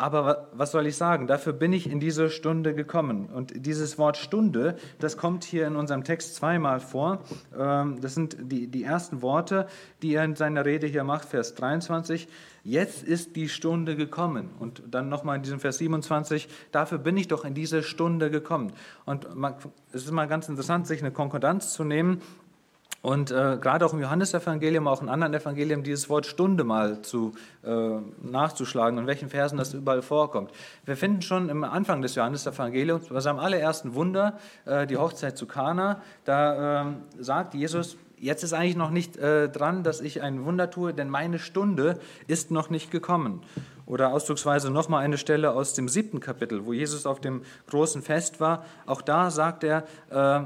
Aber 0.03 0.49
was 0.53 0.73
soll 0.73 0.89
ich 0.89 0.97
sagen? 0.97 1.29
Dafür 1.29 1.53
bin 1.53 1.73
ich 1.73 1.89
in 1.89 2.01
diese 2.01 2.29
Stunde 2.29 2.75
gekommen. 2.75 3.27
Und 3.27 3.65
dieses 3.65 3.99
Wort 3.99 4.17
Stunde, 4.17 4.75
das 4.99 5.17
kommt 5.17 5.45
hier 5.45 5.65
in 5.69 5.77
unserem 5.77 6.03
Text 6.03 6.35
zweimal 6.35 6.81
vor. 6.81 7.21
Ähm, 7.57 8.01
das 8.01 8.15
sind 8.15 8.37
die, 8.41 8.67
die 8.67 8.83
ersten 8.83 9.23
Worte, 9.23 9.69
die 10.03 10.15
er 10.15 10.25
in 10.25 10.35
seiner 10.35 10.65
Rede 10.65 10.89
hier 10.89 11.05
macht, 11.05 11.29
Vers 11.29 11.55
23. 11.55 12.27
Jetzt 12.65 13.05
ist 13.05 13.37
die 13.37 13.49
Stunde 13.49 13.95
gekommen. 13.95 14.51
Und 14.59 14.83
dann 14.91 15.09
nochmal 15.09 15.37
in 15.37 15.43
diesem 15.43 15.61
Vers 15.61 15.79
27, 15.79 16.49
dafür 16.73 16.99
bin 16.99 17.17
ich 17.17 17.29
doch 17.29 17.45
in 17.45 17.55
diese 17.55 17.85
Stunde 17.85 18.29
gekommen. 18.29 18.73
Und 19.05 19.37
man, 19.37 19.55
es 19.93 20.05
ist 20.05 20.11
mal 20.11 20.27
ganz 20.27 20.49
interessant, 20.49 20.89
sich 20.89 21.01
eine 21.01 21.13
Konkordanz 21.13 21.75
zu 21.75 21.85
nehmen 21.85 22.23
und 23.03 23.33
äh, 23.33 23.59
gerade 23.61 23.85
auch 23.85 23.93
im 23.93 24.01
Johannesevangelium, 24.01 24.87
auch 24.87 25.03
in 25.03 25.09
anderen 25.09 25.35
Evangelien, 25.35 25.83
dieses 25.83 26.09
Wort 26.09 26.25
Stunde 26.25 26.63
mal 26.63 27.03
zu, 27.03 27.33
äh, 27.65 27.99
nachzuschlagen, 28.23 28.99
in 28.99 29.07
welchen 29.09 29.29
Versen 29.29 29.59
das 29.59 29.75
überall 29.75 30.03
vorkommt. 30.03 30.53
Wir 30.85 30.97
finden 30.97 31.21
schon 31.21 31.49
im 31.49 31.65
Anfang 31.65 32.01
des 32.01 32.15
Johannesevangeliums, 32.15 33.09
bei 33.09 33.21
seinem 33.21 33.41
allerersten 33.41 33.95
Wunder, 33.95 34.39
äh, 34.65 34.87
die 34.87 34.97
Hochzeit 34.97 35.37
zu 35.37 35.47
Kana, 35.47 36.01
da 36.25 36.83
ähm, 36.83 36.97
sagt 37.19 37.55
Jesus, 37.55 37.97
jetzt 38.19 38.45
ist 38.45 38.53
eigentlich 38.53 38.77
noch 38.77 38.91
nicht 38.91 39.17
äh, 39.17 39.49
dran, 39.49 39.83
dass 39.83 40.01
ich 40.01 40.23
ein 40.23 40.45
Wunder 40.45 40.71
tue, 40.71 40.95
denn 40.95 41.11
meine 41.11 41.41
Stunde 41.41 41.99
ist 42.29 42.53
noch 42.53 42.71
nicht 42.71 42.93
gekommen. 42.93 43.43
Oder 43.85 44.13
ausdrucksweise 44.13 44.71
nochmal 44.71 45.05
eine 45.05 45.19
Stelle 45.19 45.51
aus 45.51 45.75
dem 45.75 45.89
siebten 45.89 46.21
Kapitel, 46.21 46.65
wo 46.67 46.73
Jesus 46.73 47.05
auf 47.05 47.21
dem 47.21 47.43
großen 47.69 48.01
Fest 48.01 48.39
war. 48.39 48.65
Auch 48.87 49.03
da 49.03 49.31
sagt 49.33 49.65
er, 49.65 49.85
äh, 50.11 50.45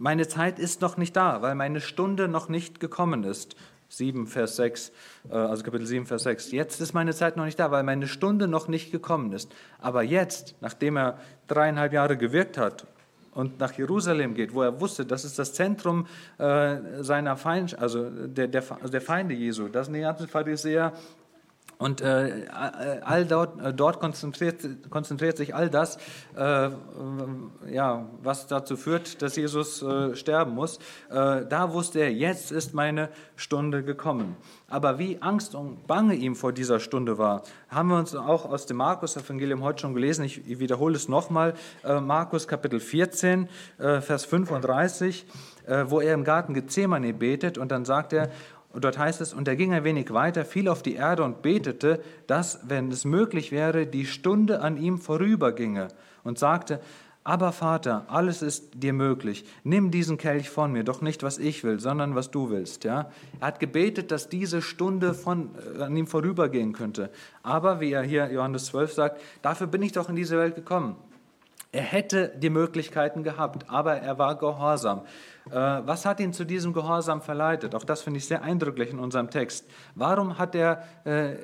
meine 0.00 0.26
Zeit 0.26 0.58
ist 0.58 0.80
noch 0.80 0.96
nicht 0.96 1.14
da, 1.14 1.42
weil 1.42 1.54
meine 1.54 1.80
Stunde 1.80 2.26
noch 2.26 2.48
nicht 2.48 2.80
gekommen 2.80 3.22
ist. 3.22 3.54
7, 3.90 4.26
Vers 4.26 4.56
6, 4.56 4.92
äh, 5.30 5.34
also 5.34 5.62
Kapitel 5.62 5.86
7, 5.86 6.06
Vers 6.06 6.22
6. 6.22 6.52
Jetzt 6.52 6.80
ist 6.80 6.94
meine 6.94 7.12
Zeit 7.12 7.36
noch 7.36 7.44
nicht 7.44 7.58
da, 7.58 7.70
weil 7.70 7.82
meine 7.82 8.08
Stunde 8.08 8.48
noch 8.48 8.66
nicht 8.66 8.92
gekommen 8.92 9.32
ist. 9.32 9.52
Aber 9.78 10.02
jetzt, 10.02 10.54
nachdem 10.60 10.96
er 10.96 11.18
dreieinhalb 11.48 11.92
Jahre 11.92 12.16
gewirkt 12.16 12.56
hat 12.56 12.86
und 13.34 13.60
nach 13.60 13.72
Jerusalem 13.72 14.34
geht, 14.34 14.54
wo 14.54 14.62
er 14.62 14.80
wusste, 14.80 15.04
das 15.04 15.24
ist 15.24 15.38
das 15.38 15.52
Zentrum 15.52 16.06
äh, 16.38 17.02
seiner 17.02 17.36
Feind, 17.36 17.78
also 17.78 18.08
der, 18.08 18.48
der, 18.48 18.62
der 18.62 19.00
Feinde 19.00 19.34
Jesu, 19.34 19.68
das 19.68 19.86
sind 19.86 19.94
die 19.94 20.00
ganzen 20.00 20.28
Pharisäer, 20.28 20.94
und 21.80 22.02
äh, 22.02 22.46
all 23.02 23.24
dort, 23.24 23.58
äh, 23.60 23.72
dort 23.72 24.00
konzentriert, 24.00 24.90
konzentriert, 24.90 25.38
sich 25.38 25.54
all 25.54 25.70
das, 25.70 25.96
äh, 26.36 26.68
ja, 27.70 28.06
was 28.22 28.46
dazu 28.46 28.76
führt, 28.76 29.22
dass 29.22 29.34
Jesus 29.36 29.82
äh, 29.82 30.14
sterben 30.14 30.54
muss. 30.54 30.78
Äh, 31.08 31.46
da 31.48 31.72
wusste 31.72 32.00
er, 32.00 32.12
jetzt 32.12 32.52
ist 32.52 32.74
meine 32.74 33.08
Stunde 33.34 33.82
gekommen. 33.82 34.36
Aber 34.68 34.98
wie 34.98 35.22
Angst 35.22 35.54
und 35.54 35.86
Bange 35.86 36.14
ihm 36.14 36.36
vor 36.36 36.52
dieser 36.52 36.80
Stunde 36.80 37.16
war, 37.16 37.44
haben 37.70 37.88
wir 37.88 37.96
uns 37.96 38.14
auch 38.14 38.44
aus 38.44 38.66
dem 38.66 38.76
Markus-Evangelium 38.76 39.62
heute 39.62 39.80
schon 39.80 39.94
gelesen. 39.94 40.24
Ich 40.24 40.60
wiederhole 40.60 40.96
es 40.96 41.08
nochmal. 41.08 41.54
Äh, 41.82 42.00
Markus 42.00 42.46
Kapitel 42.46 42.78
14, 42.78 43.48
Vers 43.78 44.24
35, 44.26 45.26
wo 45.86 46.00
er 46.00 46.14
im 46.14 46.24
Garten 46.24 46.52
Gethsemane 46.54 47.14
betet 47.14 47.56
und 47.56 47.70
dann 47.70 47.84
sagt 47.84 48.12
er, 48.12 48.30
und 48.72 48.84
dort 48.84 48.98
heißt 48.98 49.20
es, 49.20 49.34
und 49.34 49.48
er 49.48 49.56
ging 49.56 49.72
ein 49.72 49.84
wenig 49.84 50.12
weiter, 50.12 50.44
fiel 50.44 50.68
auf 50.68 50.82
die 50.82 50.94
Erde 50.94 51.24
und 51.24 51.42
betete, 51.42 52.00
dass, 52.26 52.60
wenn 52.68 52.90
es 52.90 53.04
möglich 53.04 53.50
wäre, 53.50 53.86
die 53.86 54.06
Stunde 54.06 54.60
an 54.60 54.76
ihm 54.76 54.98
vorüberginge 54.98 55.88
und 56.22 56.38
sagte, 56.38 56.80
aber 57.22 57.52
Vater, 57.52 58.06
alles 58.08 58.40
ist 58.40 58.82
dir 58.82 58.94
möglich. 58.94 59.44
Nimm 59.62 59.90
diesen 59.90 60.16
Kelch 60.16 60.48
von 60.48 60.72
mir, 60.72 60.84
doch 60.84 61.02
nicht 61.02 61.22
was 61.22 61.38
ich 61.38 61.64
will, 61.64 61.78
sondern 61.78 62.14
was 62.14 62.30
du 62.30 62.48
willst. 62.48 62.84
Ja? 62.84 63.10
Er 63.40 63.48
hat 63.48 63.60
gebetet, 63.60 64.10
dass 64.10 64.30
diese 64.30 64.62
Stunde 64.62 65.12
von, 65.12 65.50
äh, 65.76 65.82
an 65.82 65.96
ihm 65.96 66.06
vorübergehen 66.06 66.72
könnte. 66.72 67.10
Aber, 67.42 67.80
wie 67.80 67.92
er 67.92 68.02
hier 68.02 68.32
Johannes 68.32 68.66
12 68.66 68.92
sagt, 68.94 69.20
dafür 69.42 69.66
bin 69.66 69.82
ich 69.82 69.92
doch 69.92 70.08
in 70.08 70.16
diese 70.16 70.38
Welt 70.38 70.54
gekommen. 70.54 70.96
Er 71.72 71.82
hätte 71.82 72.32
die 72.36 72.50
Möglichkeiten 72.50 73.22
gehabt, 73.22 73.70
aber 73.70 73.96
er 73.96 74.18
war 74.18 74.36
gehorsam. 74.36 75.02
Äh, 75.50 75.54
was 75.54 76.04
hat 76.04 76.18
ihn 76.18 76.32
zu 76.32 76.44
diesem 76.44 76.72
Gehorsam 76.72 77.22
verleitet? 77.22 77.74
Auch 77.74 77.84
das 77.84 78.02
finde 78.02 78.18
ich 78.18 78.26
sehr 78.26 78.42
eindrücklich 78.42 78.90
in 78.90 78.98
unserem 78.98 79.30
Text. 79.30 79.68
Warum 79.94 80.38
hat 80.38 80.54
er 80.54 80.82
äh, 81.04 81.36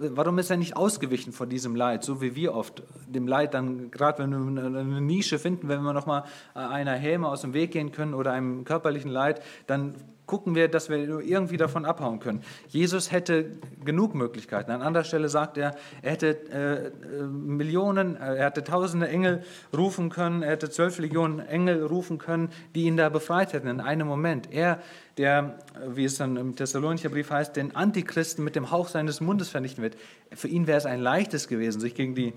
warum 0.00 0.38
ist 0.38 0.50
er 0.50 0.56
nicht 0.56 0.76
ausgewichen 0.76 1.32
vor 1.32 1.46
diesem 1.46 1.76
Leid, 1.76 2.04
so 2.04 2.20
wie 2.20 2.34
wir 2.34 2.54
oft 2.54 2.82
dem 3.06 3.26
Leid 3.26 3.54
dann, 3.54 3.90
gerade 3.90 4.22
wenn 4.22 4.54
wir 4.54 4.64
eine 4.64 5.00
Nische 5.00 5.38
finden, 5.38 5.68
wenn 5.68 5.82
wir 5.82 5.92
nochmal 5.92 6.24
äh, 6.54 6.60
einer 6.60 6.94
Häme 6.94 7.28
aus 7.28 7.42
dem 7.42 7.52
Weg 7.52 7.72
gehen 7.72 7.92
können 7.92 8.14
oder 8.14 8.32
einem 8.32 8.64
körperlichen 8.64 9.10
Leid, 9.10 9.42
dann 9.66 9.94
gucken 10.30 10.54
wir, 10.54 10.68
dass 10.68 10.88
wir 10.88 10.96
irgendwie 10.96 11.56
davon 11.56 11.84
abhauen 11.84 12.20
können. 12.20 12.44
Jesus 12.68 13.10
hätte 13.10 13.50
genug 13.84 14.14
Möglichkeiten. 14.14 14.70
An 14.70 14.80
anderer 14.80 15.02
Stelle 15.02 15.28
sagt 15.28 15.58
er, 15.58 15.74
er 16.02 16.12
hätte 16.12 16.28
äh, 16.52 17.18
äh 17.18 17.22
Millionen, 17.24 18.14
äh, 18.14 18.36
er 18.36 18.46
hätte 18.46 18.62
tausende 18.62 19.08
Engel 19.08 19.42
rufen 19.76 20.08
können, 20.08 20.44
er 20.44 20.52
hätte 20.52 20.70
zwölf 20.70 21.00
Legionen 21.00 21.40
Engel 21.40 21.84
rufen 21.84 22.18
können, 22.18 22.50
die 22.76 22.84
ihn 22.84 22.96
da 22.96 23.08
befreit 23.08 23.54
hätten 23.54 23.66
in 23.66 23.80
einem 23.80 24.06
Moment. 24.06 24.52
Er, 24.52 24.78
der, 25.18 25.58
wie 25.88 26.04
es 26.04 26.16
dann 26.16 26.36
im 26.36 26.54
Thessalonicher 26.54 27.08
Brief 27.08 27.32
heißt, 27.32 27.56
den 27.56 27.74
Antichristen 27.74 28.44
mit 28.44 28.54
dem 28.54 28.70
Hauch 28.70 28.86
seines 28.86 29.20
Mundes 29.20 29.48
vernichten 29.48 29.82
wird. 29.82 29.96
Für 30.32 30.46
ihn 30.46 30.68
wäre 30.68 30.78
es 30.78 30.86
ein 30.86 31.00
leichtes 31.00 31.48
gewesen, 31.48 31.80
sich 31.80 31.96
gegen 31.96 32.14
die 32.14 32.34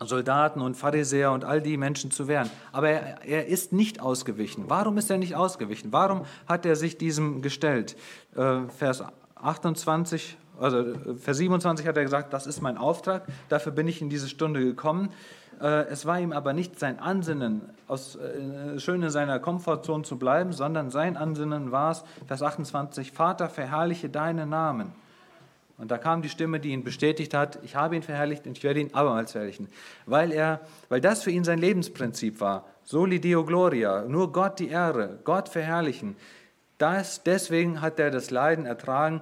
Soldaten 0.00 0.60
und 0.60 0.76
Pharisäer 0.76 1.32
und 1.32 1.44
all 1.44 1.60
die 1.60 1.76
Menschen 1.76 2.10
zu 2.10 2.28
wehren. 2.28 2.50
Aber 2.72 2.88
er, 2.88 3.24
er, 3.24 3.46
ist 3.46 3.72
nicht 3.72 4.00
ausgewichen. 4.00 4.64
Warum 4.68 4.98
ist 4.98 5.10
er 5.10 5.18
nicht 5.18 5.34
ausgewichen? 5.34 5.92
Warum 5.92 6.24
hat 6.46 6.64
er 6.66 6.76
sich 6.76 6.98
diesem 6.98 7.42
gestellt? 7.42 7.96
Äh, 8.36 8.60
Vers 8.76 9.02
28, 9.36 10.36
also 10.60 10.84
Vers 11.18 11.36
27 11.38 11.86
hat 11.86 11.96
er 11.96 12.04
gesagt, 12.04 12.32
das 12.32 12.46
ist 12.46 12.60
mein 12.60 12.78
Auftrag, 12.78 13.26
dafür 13.48 13.72
bin 13.72 13.88
ich 13.88 14.00
in 14.02 14.10
diese 14.10 14.28
Stunde 14.28 14.60
gekommen. 14.60 15.10
Äh, 15.60 15.86
es 15.88 16.06
war 16.06 16.20
ihm 16.20 16.32
aber 16.32 16.52
nicht 16.52 16.78
sein 16.78 16.98
Ansinnen, 16.98 17.62
aus, 17.86 18.16
äh, 18.16 18.78
schön 18.78 19.02
in 19.02 19.10
seiner 19.10 19.38
Komfortzone 19.40 20.04
zu 20.04 20.18
bleiben, 20.18 20.52
sondern 20.52 20.90
sein 20.90 21.16
Ansinnen 21.16 21.72
war 21.72 21.92
es, 21.92 22.04
Vers 22.26 22.42
28, 22.42 23.12
Vater, 23.12 23.48
verherrliche 23.48 24.08
deinen 24.08 24.50
Namen. 24.50 24.92
Und 25.78 25.92
da 25.92 25.98
kam 25.98 26.22
die 26.22 26.28
Stimme, 26.28 26.58
die 26.58 26.70
ihn 26.70 26.82
bestätigt 26.82 27.32
hat, 27.34 27.60
ich 27.62 27.76
habe 27.76 27.94
ihn 27.94 28.02
verherrlicht 28.02 28.46
und 28.46 28.58
ich 28.58 28.64
werde 28.64 28.80
ihn 28.80 28.92
abermals 28.92 29.32
verherrlichen. 29.32 29.68
Weil, 30.06 30.32
er, 30.32 30.60
weil 30.88 31.00
das 31.00 31.22
für 31.22 31.30
ihn 31.30 31.44
sein 31.44 31.60
Lebensprinzip 31.60 32.40
war. 32.40 32.66
Soli 32.84 33.20
Deo 33.20 33.44
Gloria, 33.44 34.02
nur 34.02 34.32
Gott 34.32 34.58
die 34.58 34.68
Ehre, 34.68 35.20
Gott 35.22 35.48
verherrlichen. 35.48 36.16
Das, 36.78 37.22
deswegen 37.22 37.80
hat 37.80 38.00
er 38.00 38.10
das 38.10 38.30
Leiden 38.30 38.66
ertragen, 38.66 39.20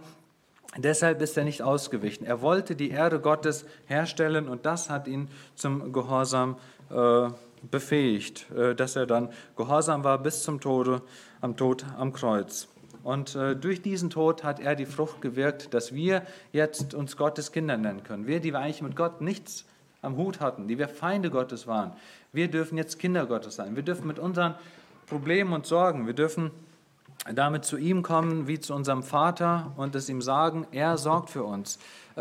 deshalb 0.79 1.21
ist 1.21 1.37
er 1.37 1.45
nicht 1.45 1.63
ausgewichen. 1.63 2.27
Er 2.27 2.41
wollte 2.41 2.75
die 2.75 2.91
Ehre 2.91 3.21
Gottes 3.21 3.67
herstellen 3.87 4.49
und 4.49 4.65
das 4.65 4.89
hat 4.89 5.09
ihn 5.09 5.29
zum 5.55 5.93
Gehorsam 5.93 6.57
äh, 6.91 7.29
befähigt, 7.71 8.51
äh, 8.53 8.75
dass 8.75 8.97
er 8.97 9.07
dann 9.07 9.31
gehorsam 9.57 10.05
war 10.05 10.19
bis 10.19 10.43
zum 10.43 10.61
Tode, 10.61 11.03
am 11.41 11.57
Tod 11.57 11.85
am 11.99 12.13
Kreuz. 12.13 12.69
Und 13.07 13.37
äh, 13.37 13.55
durch 13.55 13.83
diesen 13.83 14.11
Tod 14.11 14.43
hat 14.43 14.59
er 14.59 14.75
die 14.75 14.85
Frucht 14.85 15.23
gewirkt, 15.23 15.73
dass 15.73 15.95
wir 15.95 16.27
jetzt 16.51 16.93
uns 16.93 17.17
Gottes 17.17 17.53
Kinder 17.53 17.77
nennen 17.77 18.03
können. 18.03 18.27
Wir, 18.27 18.41
die 18.41 18.53
wir 18.53 18.59
eigentlich 18.59 18.83
mit 18.83 18.97
Gott 18.97 19.21
nichts 19.21 19.65
am 20.03 20.17
Hut 20.17 20.41
hatten, 20.41 20.67
die 20.67 20.77
wir 20.77 20.89
Feinde 20.89 21.31
Gottes 21.31 21.69
waren, 21.69 21.93
wir 22.33 22.49
dürfen 22.49 22.77
jetzt 22.77 22.99
Kinder 22.99 23.27
Gottes 23.27 23.55
sein. 23.55 23.77
Wir 23.77 23.85
dürfen 23.85 24.09
mit 24.09 24.19
unseren 24.19 24.57
Problemen 25.07 25.53
und 25.53 25.67
Sorgen, 25.67 26.09
wir 26.09 26.15
dürfen 26.15 26.51
damit 27.33 27.65
zu 27.65 27.77
ihm 27.77 28.03
kommen 28.03 28.49
wie 28.49 28.59
zu 28.59 28.75
unserem 28.75 29.05
Vater 29.05 29.73
und 29.77 29.95
es 29.95 30.09
ihm 30.09 30.21
sagen, 30.21 30.67
er 30.73 30.99
sorgt 30.99 31.31
für 31.31 31.45
uns. 31.45 31.79
Äh, 32.17 32.21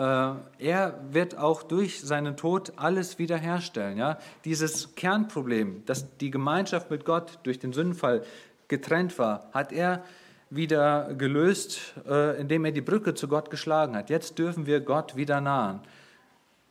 er 0.59 0.99
wird 1.09 1.35
auch 1.35 1.63
durch 1.63 2.01
seinen 2.01 2.37
Tod 2.37 2.73
alles 2.75 3.17
wiederherstellen. 3.17 3.97
Ja? 3.97 4.19
Dieses 4.45 4.93
Kernproblem, 4.93 5.83
dass 5.87 6.15
die 6.17 6.29
Gemeinschaft 6.29 6.91
mit 6.91 7.05
Gott 7.05 7.39
durch 7.41 7.57
den 7.57 7.73
Sündenfall 7.73 8.21
getrennt 8.67 9.17
war, 9.17 9.49
hat 9.51 9.71
er 9.71 10.03
wieder 10.49 11.13
gelöst, 11.13 11.93
äh, 12.07 12.39
indem 12.39 12.65
er 12.65 12.71
die 12.71 12.81
Brücke 12.81 13.13
zu 13.13 13.27
Gott 13.27 13.49
geschlagen 13.49 13.95
hat. 13.95 14.09
Jetzt 14.09 14.37
dürfen 14.39 14.65
wir 14.65 14.79
Gott 14.79 15.15
wieder 15.15 15.41
nahen 15.41 15.81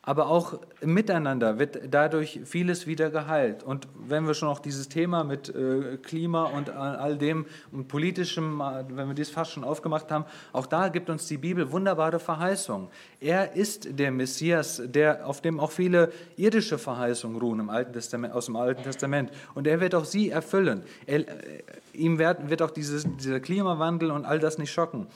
aber 0.06 0.28
auch 0.28 0.60
Miteinander 0.82 1.58
wird 1.58 1.80
dadurch 1.90 2.40
vieles 2.44 2.86
wieder 2.86 3.10
geheilt. 3.10 3.62
Und 3.62 3.88
wenn 4.06 4.26
wir 4.26 4.34
schon 4.34 4.48
auch 4.48 4.58
dieses 4.58 4.88
Thema 4.88 5.24
mit 5.24 5.48
äh, 5.48 5.96
Klima 6.02 6.44
und 6.44 6.68
all 6.70 7.16
dem 7.16 7.46
und 7.72 7.88
politischem, 7.88 8.60
äh, 8.60 8.84
wenn 8.88 9.08
wir 9.08 9.14
dies 9.14 9.30
fast 9.30 9.52
schon 9.52 9.64
aufgemacht 9.64 10.10
haben, 10.10 10.26
auch 10.52 10.66
da 10.66 10.88
gibt 10.88 11.08
uns 11.08 11.26
die 11.26 11.38
Bibel 11.38 11.72
wunderbare 11.72 12.18
Verheißungen. 12.18 12.88
Er 13.20 13.56
ist 13.56 13.98
der 13.98 14.10
Messias, 14.10 14.82
der, 14.84 15.26
auf 15.26 15.40
dem 15.40 15.58
auch 15.58 15.70
viele 15.70 16.12
irdische 16.36 16.76
Verheißungen 16.76 17.40
ruhen 17.40 17.60
im 17.60 17.70
Alten 17.70 17.94
Testament, 17.94 18.34
aus 18.34 18.46
dem 18.46 18.56
Alten 18.56 18.82
Testament. 18.82 19.30
Und 19.54 19.66
er 19.66 19.80
wird 19.80 19.94
auch 19.94 20.04
sie 20.04 20.28
erfüllen. 20.28 20.82
Er, 21.06 21.20
äh, 21.20 21.62
ihm 21.94 22.18
wird, 22.18 22.50
wird 22.50 22.60
auch 22.60 22.70
dieses, 22.70 23.06
dieser 23.16 23.40
Klimawandel 23.40 24.10
und 24.10 24.26
all 24.26 24.38
das 24.38 24.58
nicht 24.58 24.72
schocken. 24.72 25.06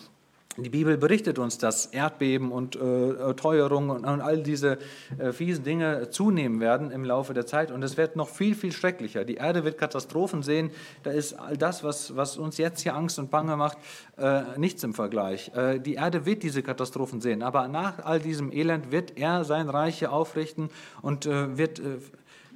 Die 0.63 0.71
Bibel 0.71 0.97
berichtet 0.97 1.39
uns, 1.39 1.59
dass 1.59 1.87
Erdbeben 1.87 2.51
und 2.51 2.77
äh, 2.77 3.35
Teuerung 3.35 3.91
und, 3.91 4.05
und, 4.05 4.21
all 4.21 4.43
diese 4.43 4.79
äh, 5.19 5.33
fiesen 5.33 5.65
Dinge 5.65 6.11
zunehmen 6.11 6.61
werden 6.61 6.91
im 6.91 7.05
Laufe 7.05 7.33
der 7.33 7.47
Zeit 7.47 7.71
und 7.71 7.83
es 7.83 7.97
wird 7.97 8.17
noch 8.17 8.29
viel, 8.29 8.55
viel 8.55 8.73
schrecklicher. 8.73 9.25
Die 9.25 9.37
Erde 9.37 9.65
wird 9.65 9.79
Katastrophen 9.79 10.43
sehen. 10.43 10.71
Da 11.05 11.11
ist 11.11 11.35
all 11.35 11.57
das, 11.57 11.85
was, 11.85 12.17
was 12.17 12.37
uns 12.37 12.59
jetzt 12.59 12.81
hier 12.81 12.97
Angst 12.97 13.19
und 13.19 13.31
Bange 13.31 13.57
macht, 13.57 13.79
äh, 14.17 14.43
nichts 14.59 14.83
im 14.83 14.95
Vergleich. 14.95 15.53
Äh, 15.55 15.79
die 15.79 15.95
Erde 15.95 16.27
wird 16.27 16.43
diese 16.43 16.63
Katastrophen 16.63 17.21
sehen, 17.21 17.43
aber 17.43 17.69
nach 17.69 18.05
all 18.05 18.19
diesem 18.19 18.53
Elend 18.53 18.91
wird 18.91 19.17
er 19.17 19.45
sein 19.45 19.69
Reich 19.69 20.01
hier 20.01 20.13
aufrichten 20.13 20.71
und 21.03 21.27
äh, 21.27 21.57
wird 21.57 21.79
äh, 21.79 21.99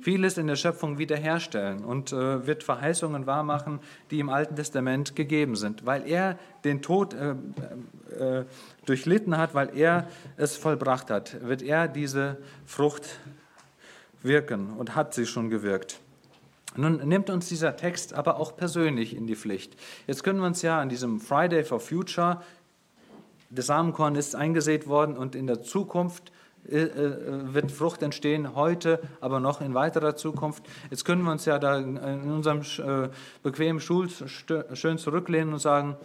vieles 0.02 0.36
in 0.36 0.48
der 0.48 0.56
Schöpfung 0.56 0.98
wiederherstellen 0.98 1.84
und 1.84 2.12
äh, 2.12 2.46
wird 2.46 2.64
Verheißungen 2.64 3.26
wahrmachen, 3.26 3.80
die 4.10 4.18
im 4.20 4.28
Alten 4.28 4.56
Testament 4.56 5.16
gegeben 5.16 5.56
sind, 5.56 5.86
weil 5.86 6.06
er 6.08 6.38
den 6.64 6.82
Tod 6.82 7.14
äh, 7.14 7.30
äh, 8.18 8.44
durchlitten 8.84 9.38
hat, 9.38 9.54
weil 9.54 9.76
er 9.76 10.08
es 10.36 10.56
vollbracht 10.56 11.10
hat, 11.10 11.46
wird 11.46 11.62
er 11.62 11.88
diese 11.88 12.38
Frucht 12.66 13.20
wirken 14.22 14.74
und 14.76 14.96
hat 14.96 15.14
sie 15.14 15.26
schon 15.26 15.50
gewirkt. 15.50 16.00
Nun 16.74 17.06
nimmt 17.06 17.30
uns 17.30 17.48
dieser 17.48 17.76
Text 17.76 18.14
aber 18.14 18.40
auch 18.40 18.56
persönlich 18.56 19.14
in 19.14 19.26
die 19.26 19.36
Pflicht. 19.36 19.76
Jetzt 20.06 20.24
können 20.24 20.40
wir 20.40 20.46
uns 20.46 20.62
ja 20.62 20.80
an 20.80 20.88
diesem 20.88 21.20
Friday 21.20 21.64
for 21.64 21.80
Future, 21.80 22.42
das 23.50 23.66
Samenkorn 23.66 24.16
ist 24.16 24.34
eingesät 24.34 24.88
worden 24.88 25.16
und 25.16 25.34
in 25.34 25.46
der 25.46 25.62
Zukunft 25.62 26.30
äh, 26.30 26.32
äh, 26.32 26.36
wird 26.64 27.72
Frucht 27.72 28.02
entstehen, 28.02 28.54
heute, 28.54 29.00
aber 29.20 29.40
noch 29.40 29.60
in 29.60 29.74
weiterer 29.74 30.16
Zukunft. 30.16 30.62
Jetzt 30.90 31.04
können 31.04 31.22
wir 31.24 31.32
uns 31.32 31.44
ja 31.44 31.58
da 31.58 31.78
in 31.78 32.30
unserem 32.30 32.60
äh, 32.60 33.08
bequemen 33.42 33.80
Stuhl 33.80 34.08
schön 34.74 34.98
zurücklehnen 34.98 35.52
und 35.52 35.60
sagen, 35.60 35.96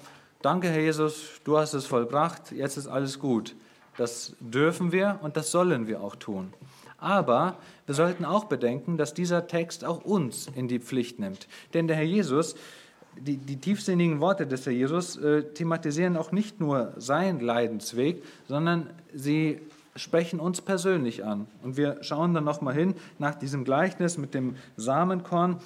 danke 0.41 0.69
Herr 0.69 0.81
Jesus, 0.81 1.41
du 1.43 1.57
hast 1.57 1.73
es 1.73 1.85
vollbracht, 1.85 2.51
jetzt 2.51 2.77
ist 2.77 2.87
alles 2.87 3.19
gut. 3.19 3.55
Das 3.97 4.35
dürfen 4.39 4.91
wir 4.91 5.19
und 5.21 5.37
das 5.37 5.51
sollen 5.51 5.87
wir 5.87 6.01
auch 6.01 6.15
tun. 6.15 6.53
Aber 6.99 7.57
wir 7.85 7.95
sollten 7.95 8.25
auch 8.25 8.45
bedenken, 8.45 8.97
dass 8.97 9.13
dieser 9.13 9.47
Text 9.47 9.85
auch 9.85 10.03
uns 10.03 10.47
in 10.55 10.67
die 10.67 10.79
Pflicht 10.79 11.19
nimmt. 11.19 11.47
Denn 11.73 11.87
der 11.87 11.97
Herr 11.97 12.03
Jesus, 12.03 12.55
die, 13.19 13.37
die 13.37 13.57
tiefsinnigen 13.57 14.19
Worte 14.19 14.47
des 14.47 14.65
Herr 14.65 14.73
Jesus 14.73 15.17
äh, 15.17 15.43
thematisieren 15.43 16.17
auch 16.17 16.31
nicht 16.31 16.59
nur 16.59 16.93
seinen 16.97 17.39
Leidensweg, 17.39 18.23
sondern 18.47 18.89
sie 19.13 19.61
sprechen 19.97 20.39
uns 20.39 20.61
persönlich 20.61 21.25
an. 21.25 21.47
Und 21.63 21.77
wir 21.77 21.97
schauen 22.01 22.33
dann 22.33 22.43
nochmal 22.43 22.73
hin 22.73 22.95
nach 23.19 23.35
diesem 23.35 23.63
Gleichnis 23.63 24.17
mit 24.17 24.33
dem 24.33 24.55
Samenkorn. 24.77 25.59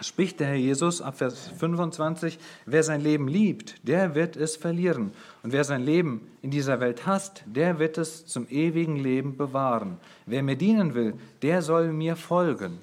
Spricht 0.00 0.40
der 0.40 0.48
Herr 0.48 0.56
Jesus 0.56 1.02
ab 1.02 1.18
Vers 1.18 1.50
25, 1.58 2.38
wer 2.66 2.82
sein 2.82 3.02
Leben 3.02 3.28
liebt, 3.28 3.86
der 3.86 4.14
wird 4.14 4.36
es 4.36 4.56
verlieren. 4.56 5.12
Und 5.42 5.52
wer 5.52 5.64
sein 5.64 5.84
Leben 5.84 6.22
in 6.40 6.50
dieser 6.50 6.80
Welt 6.80 7.06
hasst, 7.06 7.44
der 7.46 7.78
wird 7.78 7.98
es 7.98 8.26
zum 8.26 8.48
ewigen 8.48 8.96
Leben 8.96 9.36
bewahren. 9.36 9.98
Wer 10.26 10.42
mir 10.42 10.56
dienen 10.56 10.94
will, 10.94 11.14
der 11.42 11.62
soll 11.62 11.92
mir 11.92 12.16
folgen. 12.16 12.78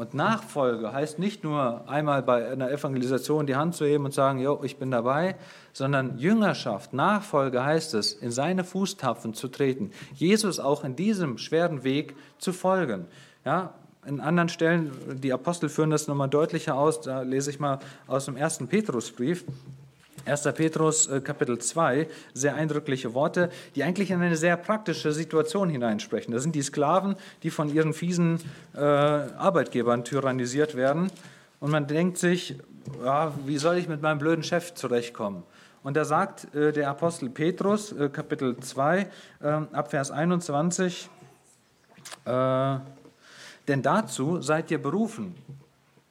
Und 0.00 0.14
Nachfolge 0.14 0.94
heißt 0.94 1.18
nicht 1.18 1.44
nur 1.44 1.86
einmal 1.86 2.22
bei 2.22 2.50
einer 2.50 2.70
Evangelisation 2.70 3.46
die 3.46 3.56
Hand 3.56 3.74
zu 3.74 3.84
heben 3.84 4.06
und 4.06 4.14
sagen, 4.14 4.38
jo, 4.38 4.58
ich 4.62 4.78
bin 4.78 4.90
dabei, 4.90 5.36
sondern 5.74 6.16
Jüngerschaft, 6.16 6.94
Nachfolge 6.94 7.62
heißt 7.62 7.92
es, 7.92 8.14
in 8.14 8.30
seine 8.30 8.64
Fußtapfen 8.64 9.34
zu 9.34 9.48
treten, 9.48 9.90
Jesus 10.14 10.58
auch 10.58 10.84
in 10.84 10.96
diesem 10.96 11.36
schweren 11.36 11.84
Weg 11.84 12.16
zu 12.38 12.54
folgen. 12.54 13.08
Ja, 13.44 13.74
in 14.06 14.20
anderen 14.20 14.48
Stellen, 14.48 14.90
die 15.22 15.34
Apostel 15.34 15.68
führen 15.68 15.90
das 15.90 16.08
nochmal 16.08 16.30
deutlicher 16.30 16.76
aus, 16.76 17.02
da 17.02 17.20
lese 17.20 17.50
ich 17.50 17.60
mal 17.60 17.78
aus 18.06 18.24
dem 18.24 18.38
ersten 18.38 18.68
Petrusbrief, 18.68 19.44
1. 20.24 20.42
Petrus 20.54 21.06
äh, 21.06 21.20
Kapitel 21.20 21.58
2, 21.58 22.08
sehr 22.34 22.54
eindrückliche 22.54 23.14
Worte, 23.14 23.50
die 23.74 23.84
eigentlich 23.84 24.10
in 24.10 24.20
eine 24.20 24.36
sehr 24.36 24.56
praktische 24.56 25.12
Situation 25.12 25.68
hineinsprechen. 25.68 26.32
Das 26.32 26.42
sind 26.42 26.54
die 26.54 26.62
Sklaven, 26.62 27.16
die 27.42 27.50
von 27.50 27.72
ihren 27.72 27.92
fiesen 27.92 28.40
äh, 28.74 28.80
Arbeitgebern 28.80 30.04
tyrannisiert 30.04 30.76
werden. 30.76 31.10
Und 31.60 31.70
man 31.70 31.86
denkt 31.86 32.18
sich, 32.18 32.56
ja, 33.04 33.32
wie 33.46 33.58
soll 33.58 33.76
ich 33.76 33.88
mit 33.88 34.02
meinem 34.02 34.18
blöden 34.18 34.42
Chef 34.42 34.74
zurechtkommen? 34.74 35.42
Und 35.82 35.96
da 35.96 36.04
sagt 36.04 36.54
äh, 36.54 36.72
der 36.72 36.90
Apostel 36.90 37.30
Petrus, 37.30 37.92
äh, 37.92 38.08
Kapitel 38.10 38.56
2, 38.56 39.00
äh, 39.40 39.46
ab 39.46 39.90
Vers 39.90 40.10
21, 40.10 41.08
äh, 42.24 42.76
denn 43.68 43.82
dazu 43.82 44.42
seid 44.42 44.70
ihr 44.70 44.82
berufen, 44.82 45.34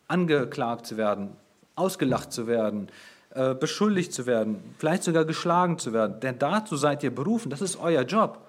angeklagt 0.08 0.88
zu 0.88 0.98
werden, 0.98 1.36
ausgelacht 1.76 2.32
zu 2.32 2.48
werden, 2.48 2.90
äh, 3.32 3.54
beschuldigt 3.54 4.14
zu 4.14 4.26
werden, 4.26 4.60
vielleicht 4.78 5.04
sogar 5.04 5.26
geschlagen 5.26 5.78
zu 5.78 5.94
werden. 5.94 6.20
Denn 6.20 6.40
dazu 6.40 6.76
seid 6.78 7.04
ihr 7.04 7.14
berufen. 7.14 7.50
Das 7.50 7.62
ist 7.62 7.80
euer 7.80 8.02
Job 8.02 8.40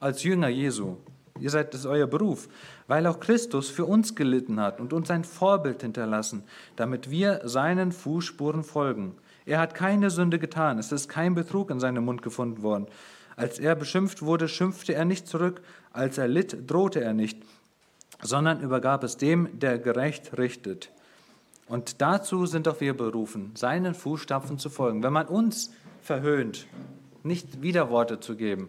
als 0.00 0.22
Jünger 0.22 0.48
Jesu. 0.48 0.96
Ihr 1.40 1.50
seid, 1.50 1.74
das 1.74 1.80
ist 1.80 1.86
euer 1.86 2.06
Beruf, 2.06 2.48
weil 2.86 3.06
auch 3.06 3.18
Christus 3.18 3.68
für 3.68 3.84
uns 3.84 4.14
gelitten 4.14 4.60
hat 4.60 4.80
und 4.80 4.92
uns 4.92 5.10
ein 5.10 5.24
Vorbild 5.24 5.82
hinterlassen, 5.82 6.44
damit 6.76 7.10
wir 7.10 7.40
seinen 7.44 7.90
Fußspuren 7.90 8.62
folgen. 8.62 9.16
Er 9.44 9.58
hat 9.58 9.74
keine 9.74 10.10
Sünde 10.10 10.38
getan, 10.38 10.78
es 10.78 10.92
ist 10.92 11.08
kein 11.08 11.34
Betrug 11.34 11.70
in 11.70 11.80
seinem 11.80 12.04
Mund 12.04 12.22
gefunden 12.22 12.62
worden. 12.62 12.86
Als 13.36 13.58
er 13.58 13.74
beschimpft 13.74 14.22
wurde, 14.22 14.48
schimpfte 14.48 14.94
er 14.94 15.04
nicht 15.04 15.26
zurück, 15.26 15.60
als 15.92 16.18
er 16.18 16.28
litt, 16.28 16.70
drohte 16.70 17.00
er 17.02 17.14
nicht, 17.14 17.42
sondern 18.22 18.60
übergab 18.60 19.02
es 19.02 19.16
dem, 19.16 19.58
der 19.58 19.78
gerecht 19.78 20.38
richtet. 20.38 20.92
Und 21.68 22.00
dazu 22.00 22.46
sind 22.46 22.68
auch 22.68 22.80
wir 22.80 22.96
berufen, 22.96 23.52
seinen 23.54 23.94
Fußstapfen 23.94 24.58
zu 24.58 24.68
folgen. 24.68 25.02
Wenn 25.02 25.12
man 25.12 25.26
uns 25.26 25.72
verhöhnt, 26.02 26.66
nicht 27.22 27.62
Widerworte 27.62 28.20
zu 28.20 28.36
geben. 28.36 28.68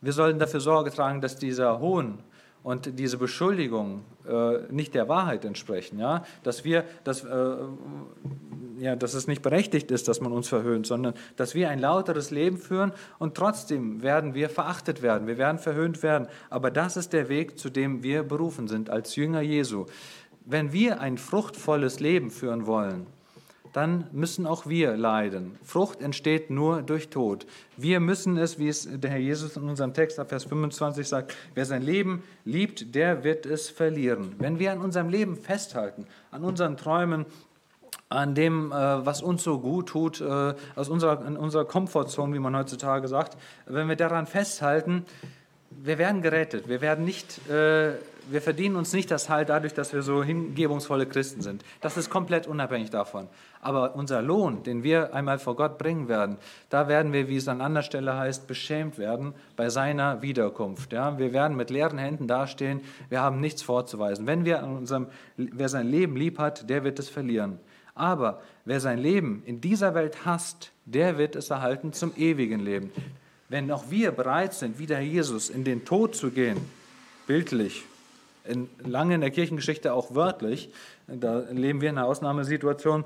Wir 0.00 0.12
sollen 0.12 0.38
dafür 0.38 0.60
Sorge 0.60 0.90
tragen, 0.90 1.20
dass 1.20 1.36
dieser 1.36 1.78
Hohn 1.78 2.18
und 2.62 2.98
diese 2.98 3.16
Beschuldigung 3.16 4.02
äh, 4.28 4.58
nicht 4.70 4.94
der 4.94 5.08
Wahrheit 5.08 5.44
entsprechen, 5.44 5.98
ja, 5.98 6.24
dass 6.42 6.64
wir, 6.64 6.84
dass, 7.04 7.24
äh, 7.24 7.56
ja, 8.78 8.96
dass 8.96 9.14
es 9.14 9.28
nicht 9.28 9.40
berechtigt 9.40 9.90
ist, 9.90 10.08
dass 10.08 10.20
man 10.20 10.32
uns 10.32 10.48
verhöhnt, 10.48 10.86
sondern 10.86 11.14
dass 11.36 11.54
wir 11.54 11.70
ein 11.70 11.78
lauteres 11.78 12.30
Leben 12.30 12.58
führen 12.58 12.92
und 13.18 13.34
trotzdem 13.34 14.02
werden 14.02 14.34
wir 14.34 14.50
verachtet 14.50 15.00
werden, 15.00 15.26
wir 15.26 15.38
werden 15.38 15.58
verhöhnt 15.58 16.02
werden. 16.02 16.28
Aber 16.50 16.70
das 16.70 16.96
ist 16.96 17.12
der 17.12 17.28
Weg, 17.28 17.58
zu 17.58 17.70
dem 17.70 18.02
wir 18.02 18.24
berufen 18.24 18.68
sind 18.68 18.90
als 18.90 19.16
Jünger 19.16 19.40
Jesu 19.40 19.86
wenn 20.44 20.72
wir 20.72 21.00
ein 21.00 21.18
fruchtvolles 21.18 22.00
Leben 22.00 22.30
führen 22.30 22.66
wollen, 22.66 23.06
dann 23.72 24.06
müssen 24.12 24.46
auch 24.46 24.66
wir 24.66 24.96
leiden. 24.96 25.56
Frucht 25.62 26.00
entsteht 26.02 26.50
nur 26.50 26.82
durch 26.82 27.08
Tod. 27.08 27.46
Wir 27.76 28.00
müssen 28.00 28.36
es, 28.36 28.58
wie 28.58 28.68
es 28.68 28.88
der 28.90 29.10
Herr 29.10 29.18
Jesus 29.18 29.56
in 29.56 29.68
unserem 29.68 29.94
Text 29.94 30.18
ab 30.18 30.30
Vers 30.30 30.44
25 30.44 31.06
sagt, 31.06 31.36
wer 31.54 31.64
sein 31.64 31.82
Leben 31.82 32.22
liebt, 32.44 32.94
der 32.94 33.22
wird 33.22 33.46
es 33.46 33.70
verlieren. 33.70 34.34
Wenn 34.38 34.58
wir 34.58 34.72
an 34.72 34.80
unserem 34.80 35.08
Leben 35.08 35.36
festhalten, 35.36 36.06
an 36.30 36.42
unseren 36.42 36.76
Träumen, 36.76 37.26
an 38.08 38.34
dem, 38.34 38.72
äh, 38.72 38.74
was 38.74 39.22
uns 39.22 39.44
so 39.44 39.60
gut 39.60 39.90
tut, 39.90 40.20
äh, 40.20 40.54
aus 40.74 40.88
unserer, 40.88 41.24
in 41.24 41.36
unserer 41.36 41.64
Komfortzone, 41.64 42.34
wie 42.34 42.40
man 42.40 42.56
heutzutage 42.56 43.06
sagt, 43.06 43.36
wenn 43.66 43.88
wir 43.88 43.94
daran 43.94 44.26
festhalten, 44.26 45.04
wir 45.82 45.98
werden 45.98 46.22
gerettet. 46.22 46.68
Wir 46.68 46.80
werden 46.80 47.04
nicht 47.04 47.48
äh, 47.48 47.94
wir 48.30 48.40
verdienen 48.40 48.76
uns 48.76 48.92
nicht 48.92 49.10
das 49.10 49.28
Heil 49.28 49.44
dadurch, 49.44 49.74
dass 49.74 49.92
wir 49.92 50.02
so 50.02 50.22
hingebungsvolle 50.22 51.06
Christen 51.06 51.42
sind. 51.42 51.64
Das 51.80 51.96
ist 51.96 52.10
komplett 52.10 52.46
unabhängig 52.46 52.90
davon. 52.90 53.28
Aber 53.60 53.94
unser 53.96 54.22
Lohn, 54.22 54.62
den 54.62 54.82
wir 54.82 55.14
einmal 55.14 55.38
vor 55.38 55.56
Gott 55.56 55.78
bringen 55.78 56.08
werden, 56.08 56.36
da 56.68 56.88
werden 56.88 57.12
wir, 57.12 57.28
wie 57.28 57.36
es 57.36 57.48
an 57.48 57.60
anderer 57.60 57.82
Stelle 57.82 58.16
heißt, 58.16 58.46
beschämt 58.46 58.98
werden 58.98 59.34
bei 59.56 59.68
seiner 59.68 60.22
Wiederkunft. 60.22 60.92
Ja, 60.92 61.18
wir 61.18 61.32
werden 61.32 61.56
mit 61.56 61.70
leeren 61.70 61.98
Händen 61.98 62.28
dastehen, 62.28 62.80
wir 63.08 63.20
haben 63.20 63.40
nichts 63.40 63.62
vorzuweisen. 63.62 64.26
Wenn 64.26 64.44
wir 64.44 64.62
an 64.62 64.76
unserem, 64.76 65.06
wer 65.36 65.68
sein 65.68 65.88
Leben 65.88 66.16
lieb 66.16 66.38
hat, 66.38 66.70
der 66.70 66.84
wird 66.84 66.98
es 66.98 67.08
verlieren. 67.08 67.58
Aber 67.94 68.40
wer 68.64 68.80
sein 68.80 68.98
Leben 68.98 69.42
in 69.44 69.60
dieser 69.60 69.94
Welt 69.94 70.24
hasst, 70.24 70.70
der 70.84 71.18
wird 71.18 71.36
es 71.36 71.50
erhalten 71.50 71.92
zum 71.92 72.12
ewigen 72.16 72.60
Leben. 72.60 72.92
Wenn 73.50 73.68
auch 73.72 73.90
wir 73.90 74.12
bereit 74.12 74.54
sind, 74.54 74.78
wie 74.78 74.86
der 74.86 75.00
Jesus 75.00 75.50
in 75.50 75.64
den 75.64 75.84
Tod 75.84 76.14
zu 76.14 76.30
gehen, 76.30 76.56
bildlich, 77.26 77.82
in, 78.44 78.68
lange 78.84 79.16
in 79.16 79.20
der 79.20 79.32
Kirchengeschichte 79.32 79.92
auch 79.92 80.14
wörtlich. 80.14 80.72
Da 81.08 81.40
leben 81.50 81.80
wir 81.80 81.90
in 81.90 81.98
einer 81.98 82.06
Ausnahmesituation, 82.06 83.02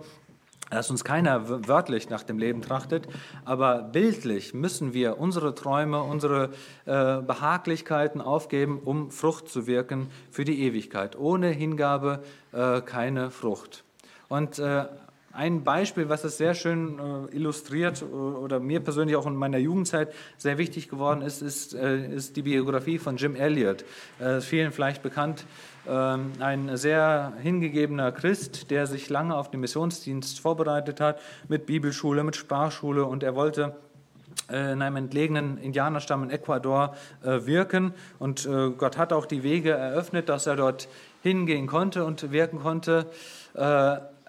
dass 0.69 0.91
uns 0.91 1.03
keiner 1.03 1.67
wörtlich 1.67 2.11
nach 2.11 2.25
dem 2.25 2.39
Leben 2.39 2.61
trachtet, 2.61 3.09
aber 3.47 3.83
bildlich 3.85 4.53
müssen 4.53 4.93
wir 4.93 5.19
unsere 5.19 5.55
Träume, 5.55 6.03
unsere 6.03 6.51
äh, 6.85 7.23
Behaglichkeiten 7.23 8.21
aufgeben, 8.21 8.81
um 8.85 9.11
Frucht 9.11 9.49
zu 9.49 9.67
wirken 9.67 10.11
für 10.31 10.45
die 10.45 10.63
Ewigkeit. 10.63 11.19
Ohne 11.19 11.49
Hingabe 11.49 12.23
äh, 12.53 12.83
keine 12.83 13.31
Frucht. 13.31 13.83
Und 14.29 14.59
äh, 14.59 14.85
ein 15.35 15.65
Beispiel, 15.65 16.09
was 16.09 16.25
es 16.25 16.39
sehr 16.39 16.55
schön 16.55 16.99
äh, 16.99 17.37
illustriert 17.37 18.03
äh, 18.03 18.05
oder 18.05 18.61
mir 18.61 18.81
persönlich 18.81 19.17
auch 19.17 19.27
in 19.27 19.35
meiner 19.35 19.59
Jugendzeit 19.59 20.15
sehr 20.37 20.59
wichtig 20.59 20.89
geworden 20.89 21.23
ist, 21.23 21.43
ist, 21.43 21.75
äh, 21.75 22.15
ist 22.15 22.37
die 22.37 22.43
Biografie 22.43 22.99
von 22.99 23.17
Jim 23.17 23.35
Elliot. 23.35 23.85
Äh, 24.21 24.41
vielen 24.41 24.71
vielleicht 24.71 25.03
bekannt, 25.03 25.45
ähm, 25.89 26.33
ein 26.39 26.77
sehr 26.77 27.33
hingegebener 27.43 28.13
Christ, 28.13 28.71
der 28.71 28.87
sich 28.87 29.11
lange 29.11 29.37
auf 29.37 29.51
den 29.51 29.61
Missionsdienst 29.61 30.41
vorbereitet 30.41 31.01
hat 31.01 31.21
mit 31.49 31.67
Bibelschule, 31.67 32.23
mit 32.23 32.37
Sprachschule 32.37 33.05
und 33.05 33.25
er 33.25 33.35
wollte 33.35 33.75
äh, 34.49 34.73
in 34.73 34.83
einem 34.83 34.97
entlegenen 34.97 35.59
Indianerstamm 35.59 36.23
in 36.23 36.31
Ecuador 36.31 36.95
äh, 37.23 37.45
wirken. 37.45 37.93
Und 38.21 38.49
Gott 38.79 38.99
hat 38.99 39.13
auch 39.13 39.27
die 39.27 39.43
Wege 39.43 39.71
eröffnet, 39.71 40.29
dass 40.29 40.47
er 40.47 40.57
dort 40.57 40.89
hingehen 41.23 41.67
konnte 41.67 42.05
und 42.05 42.31
wirken 42.31 42.61
konnte. 42.61 43.07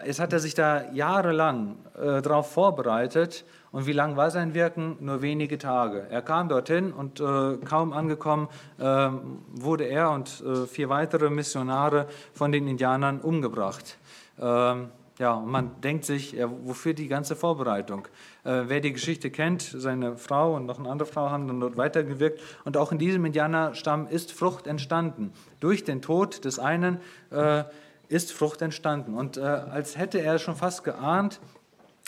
Es 0.04 0.20
hat 0.20 0.34
er 0.34 0.40
sich 0.40 0.54
da 0.54 0.92
jahrelang 0.92 1.78
darauf 1.96 2.52
vorbereitet. 2.52 3.46
Und 3.72 3.88
wie 3.88 3.94
lang 3.94 4.18
war 4.18 4.30
sein 4.30 4.54
Wirken? 4.54 4.98
Nur 5.00 5.22
wenige 5.22 5.58
Tage. 5.58 6.08
Er 6.10 6.22
kam 6.22 6.50
dorthin 6.50 6.92
und 6.92 7.24
kaum 7.64 7.94
angekommen 7.94 8.50
wurde 8.78 9.86
er 9.86 10.12
und 10.12 10.44
vier 10.68 10.90
weitere 10.90 11.30
Missionare 11.30 12.08
von 12.34 12.52
den 12.52 12.68
Indianern 12.68 13.22
umgebracht. 13.22 13.98
Ähm, 14.40 14.90
ja, 15.18 15.34
und 15.36 15.50
man 15.50 15.80
denkt 15.80 16.04
sich, 16.04 16.34
ja, 16.34 16.50
wofür 16.50 16.94
die 16.94 17.08
ganze 17.08 17.38
Vorbereitung? 17.38 18.08
Äh, 18.44 18.64
wer 18.68 18.82
die 18.82 18.92
Geschichte 18.92 19.32
kennt, 19.32 19.62
seine 19.62 20.18
Frau 20.18 20.56
und 20.56 20.66
noch 20.66 20.78
eine 20.78 20.90
andere 20.90 21.08
Frau 21.08 21.30
haben 21.30 21.48
dann 21.48 21.62
dort 21.62 21.78
weitergewirkt. 21.78 22.42
Und 22.66 22.76
auch 22.76 22.92
in 22.92 22.98
diesem 22.98 23.24
Indianerstamm 23.24 24.08
ist 24.08 24.34
Frucht 24.34 24.68
entstanden. 24.68 25.32
Durch 25.62 25.86
den 25.86 26.02
Tod 26.02 26.44
des 26.44 26.60
einen 26.60 27.00
äh, 27.32 27.64
ist 28.08 28.32
Frucht 28.32 28.62
entstanden. 28.62 29.14
Und 29.14 29.38
äh, 29.38 29.42
als 29.42 29.98
hätte 29.98 30.20
er 30.22 30.40
schon 30.40 30.56
fast 30.56 30.84
geahnt, 30.84 31.40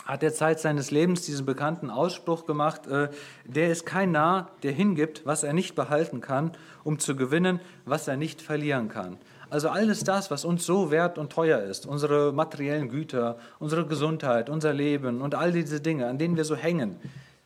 hat 0.05 0.23
er 0.23 0.33
Zeit 0.33 0.59
seines 0.59 0.91
Lebens 0.91 1.23
diesen 1.23 1.45
bekannten 1.45 1.89
Ausspruch 1.89 2.45
gemacht, 2.45 2.87
äh, 2.87 3.09
der 3.45 3.69
ist 3.69 3.85
kein 3.85 4.11
Narr, 4.11 4.49
der 4.63 4.71
hingibt, 4.71 5.25
was 5.25 5.43
er 5.43 5.53
nicht 5.53 5.75
behalten 5.75 6.21
kann, 6.21 6.51
um 6.83 6.97
zu 6.99 7.15
gewinnen, 7.15 7.59
was 7.85 8.07
er 8.07 8.15
nicht 8.15 8.41
verlieren 8.41 8.89
kann. 8.89 9.17
Also 9.49 9.69
alles 9.69 10.03
das, 10.03 10.29
was 10.29 10.43
uns 10.43 10.65
so 10.65 10.91
wert 10.91 11.17
und 11.17 11.31
teuer 11.31 11.61
ist, 11.61 11.85
unsere 11.85 12.33
materiellen 12.33 12.89
Güter, 12.89 13.37
unsere 13.59 13.85
Gesundheit, 13.85 14.49
unser 14.49 14.73
Leben 14.73 15.21
und 15.21 15.35
all 15.35 15.51
diese 15.51 15.79
Dinge, 15.79 16.07
an 16.07 16.17
denen 16.17 16.35
wir 16.35 16.43
so 16.43 16.55
hängen, 16.55 16.97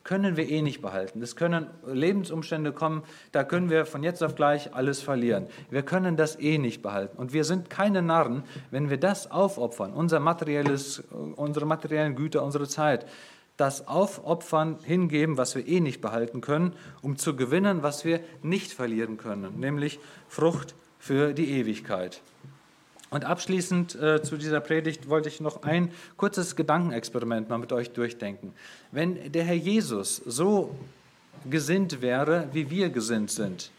können 0.04 0.38
wir 0.38 0.50
eh 0.50 0.62
nicht 0.62 0.82
behalten. 0.82 1.22
Es 1.22 1.36
können 1.36 1.68
Lebensumstände 1.86 2.72
kommen, 2.72 3.04
da 3.32 3.44
können 3.44 3.70
wir 3.70 3.86
von 3.86 4.04
jetzt 4.04 4.24
auf 4.24 4.36
gleich 4.36 4.74
alles 4.74 5.02
verlieren. 5.02 5.48
Wir 5.70 5.84
können 5.84 6.18
das 6.18 6.40
eh 6.40 6.58
nicht 6.58 6.82
behalten. 6.82 7.18
Und 7.18 7.34
wir 7.34 7.44
sind 7.44 7.70
keine 7.70 8.02
Narren, 8.02 8.44
wenn 8.72 8.90
wir 8.90 8.98
das 8.98 9.30
aufopfern, 9.30 9.94
unser 9.94 10.20
materielles, 10.20 11.04
unsere 11.36 11.66
materiellen 11.66 12.16
Güter, 12.16 12.44
unsere 12.44 12.68
Zeit, 12.68 13.06
das 13.58 13.88
aufopfern, 13.88 14.80
hingeben, 14.84 15.38
was 15.38 15.56
wir 15.56 15.68
eh 15.68 15.80
nicht 15.80 16.02
behalten 16.02 16.42
können, 16.42 16.74
um 17.02 17.18
zu 17.18 17.36
gewinnen, 17.36 17.84
was 17.84 18.06
wir 18.06 18.22
nicht 18.42 18.74
verlieren 18.74 19.18
können, 19.18 19.60
nämlich 19.60 20.00
Frucht 20.28 20.74
für 20.98 21.34
die 21.34 21.52
Ewigkeit. 21.52 22.22
Und 23.14 23.26
abschließend 23.26 23.96
äh, 23.96 24.24
zu 24.24 24.38
dieser 24.38 24.62
Predigt 24.62 25.10
wollte 25.10 25.28
ich 25.28 25.42
noch 25.42 25.64
ein 25.64 25.92
kurzes 26.16 26.56
Gedankenexperiment 26.56 27.50
mal 27.50 27.58
mit 27.58 27.74
euch 27.74 27.92
durchdenken. 27.92 28.54
Wenn 28.94 29.34
der 29.34 29.44
Herr 29.44 29.56
Jesus 29.56 30.16
so 30.16 30.74
gesinnt 31.50 32.02
wäre, 32.02 32.48
wie 32.54 32.70
wir 32.70 32.90
gesinnt 32.90 33.30
sind, 33.30 33.70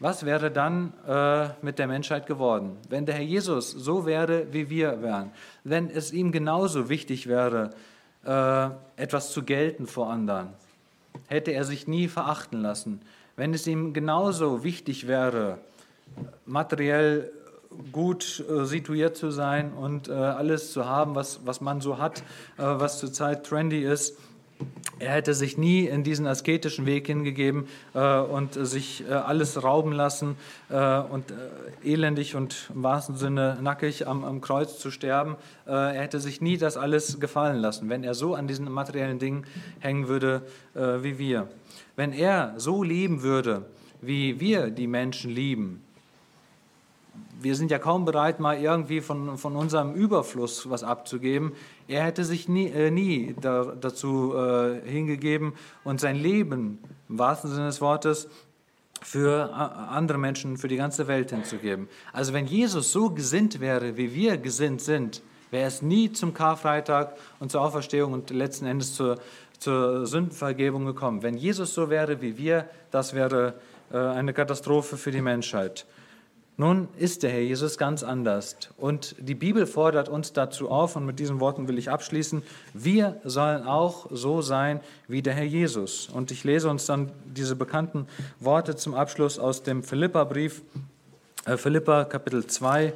was 0.00 0.26
wäre 0.26 0.50
dann 0.50 0.92
äh, 1.06 1.50
mit 1.62 1.78
der 1.78 1.86
Menschheit 1.86 2.26
geworden? 2.26 2.76
Wenn 2.88 3.06
der 3.06 3.14
Herr 3.14 3.22
Jesus 3.22 3.70
so 3.70 4.06
wäre, 4.06 4.52
wie 4.52 4.68
wir 4.70 5.02
wären, 5.02 5.30
wenn 5.62 5.88
es 5.88 6.12
ihm 6.12 6.32
genauso 6.32 6.88
wichtig 6.88 7.28
wäre, 7.28 7.70
äh, 8.24 8.70
etwas 9.00 9.30
zu 9.30 9.44
gelten 9.44 9.86
vor 9.86 10.10
anderen, 10.10 10.48
hätte 11.28 11.52
er 11.52 11.62
sich 11.62 11.86
nie 11.86 12.08
verachten 12.08 12.60
lassen. 12.60 13.00
Wenn 13.36 13.54
es 13.54 13.68
ihm 13.68 13.92
genauso 13.92 14.64
wichtig 14.64 15.06
wäre, 15.06 15.58
materiell 16.44 17.30
gut 17.92 18.44
äh, 18.48 18.64
situiert 18.64 19.16
zu 19.16 19.30
sein 19.30 19.72
und 19.72 20.08
äh, 20.08 20.12
alles 20.12 20.72
zu 20.72 20.86
haben, 20.86 21.14
was, 21.14 21.40
was 21.44 21.60
man 21.60 21.80
so 21.80 21.98
hat, 21.98 22.20
äh, 22.58 22.62
was 22.62 22.98
zurzeit 22.98 23.44
trendy 23.44 23.82
ist. 23.82 24.16
Er 24.98 25.12
hätte 25.12 25.34
sich 25.34 25.58
nie 25.58 25.84
in 25.84 26.04
diesen 26.04 26.26
asketischen 26.26 26.86
Weg 26.86 27.06
hingegeben 27.06 27.68
äh, 27.92 28.18
und 28.18 28.54
sich 28.54 29.04
äh, 29.06 29.12
alles 29.12 29.62
rauben 29.62 29.92
lassen 29.92 30.36
äh, 30.70 31.00
und 31.00 31.34
elendig 31.84 32.34
und 32.34 32.70
im 32.74 32.82
wahrsten 32.82 33.16
Sinne 33.16 33.58
nackig 33.60 34.08
am, 34.08 34.24
am 34.24 34.40
Kreuz 34.40 34.78
zu 34.78 34.90
sterben. 34.90 35.36
er 35.66 35.92
hätte 35.92 36.20
sich 36.20 36.40
nie 36.40 36.56
das 36.56 36.76
alles 36.76 37.20
gefallen 37.20 37.58
lassen, 37.58 37.90
wenn 37.90 38.02
er 38.02 38.14
so 38.14 38.34
an 38.34 38.48
diesen 38.48 38.70
materiellen 38.70 39.18
Dingen 39.18 39.44
hängen 39.80 40.08
würde 40.08 40.42
wie 40.74 41.18
wir. 41.18 41.48
Wenn 41.96 42.12
er 42.12 42.54
so 42.56 42.82
lieben 42.82 43.22
würde, 43.22 43.66
wie 44.00 44.40
wir 44.40 44.70
die 44.70 44.86
Menschen 44.86 45.30
lieben, 45.30 45.82
wir 47.40 47.54
sind 47.54 47.70
ja 47.70 47.78
kaum 47.78 48.04
bereit, 48.04 48.40
mal 48.40 48.58
irgendwie 48.58 49.00
von, 49.00 49.38
von 49.38 49.56
unserem 49.56 49.94
Überfluss 49.94 50.68
was 50.70 50.82
abzugeben. 50.82 51.52
Er 51.88 52.04
hätte 52.04 52.24
sich 52.24 52.48
nie, 52.48 52.68
äh, 52.68 52.90
nie 52.90 53.34
da, 53.40 53.74
dazu 53.78 54.34
äh, 54.34 54.80
hingegeben 54.88 55.52
und 55.84 56.00
sein 56.00 56.16
Leben, 56.16 56.78
im 57.08 57.18
wahrsten 57.18 57.50
Sinne 57.50 57.66
des 57.66 57.80
Wortes, 57.80 58.28
für 59.02 59.52
andere 59.52 60.18
Menschen, 60.18 60.56
für 60.56 60.68
die 60.68 60.76
ganze 60.76 61.06
Welt 61.06 61.30
hinzugeben. 61.30 61.88
Also 62.12 62.32
wenn 62.32 62.46
Jesus 62.46 62.92
so 62.92 63.10
gesinnt 63.10 63.60
wäre, 63.60 63.96
wie 63.96 64.14
wir 64.14 64.38
gesinnt 64.38 64.80
sind, 64.80 65.22
wäre 65.50 65.68
es 65.68 65.82
nie 65.82 66.12
zum 66.12 66.34
Karfreitag 66.34 67.14
und 67.38 67.52
zur 67.52 67.60
Auferstehung 67.60 68.14
und 68.14 68.30
letzten 68.30 68.66
Endes 68.66 68.94
zur, 68.94 69.18
zur 69.58 70.06
Sündenvergebung 70.06 70.86
gekommen. 70.86 71.22
Wenn 71.22 71.36
Jesus 71.36 71.74
so 71.74 71.90
wäre 71.90 72.20
wie 72.20 72.36
wir, 72.38 72.68
das 72.90 73.14
wäre 73.14 73.54
äh, 73.92 73.98
eine 73.98 74.32
Katastrophe 74.32 74.96
für 74.96 75.12
die 75.12 75.22
Menschheit. 75.22 75.86
Nun 76.58 76.88
ist 76.96 77.22
der 77.22 77.30
Herr 77.30 77.42
Jesus 77.42 77.76
ganz 77.76 78.02
anders. 78.02 78.56
Und 78.78 79.14
die 79.18 79.34
Bibel 79.34 79.66
fordert 79.66 80.08
uns 80.08 80.32
dazu 80.32 80.70
auf, 80.70 80.96
und 80.96 81.04
mit 81.04 81.18
diesen 81.18 81.38
Worten 81.38 81.68
will 81.68 81.76
ich 81.76 81.90
abschließen, 81.90 82.42
wir 82.72 83.20
sollen 83.24 83.64
auch 83.64 84.06
so 84.10 84.40
sein 84.40 84.80
wie 85.06 85.20
der 85.20 85.34
Herr 85.34 85.44
Jesus. 85.44 86.08
Und 86.08 86.30
ich 86.30 86.44
lese 86.44 86.70
uns 86.70 86.86
dann 86.86 87.12
diese 87.26 87.56
bekannten 87.56 88.06
Worte 88.40 88.74
zum 88.74 88.94
Abschluss 88.94 89.38
aus 89.38 89.64
dem 89.64 89.82
Philippa-Brief, 89.82 90.62
äh, 91.44 91.58
Philippa 91.58 92.04
Kapitel 92.04 92.46
2, 92.46 92.86
äh, 92.86 92.92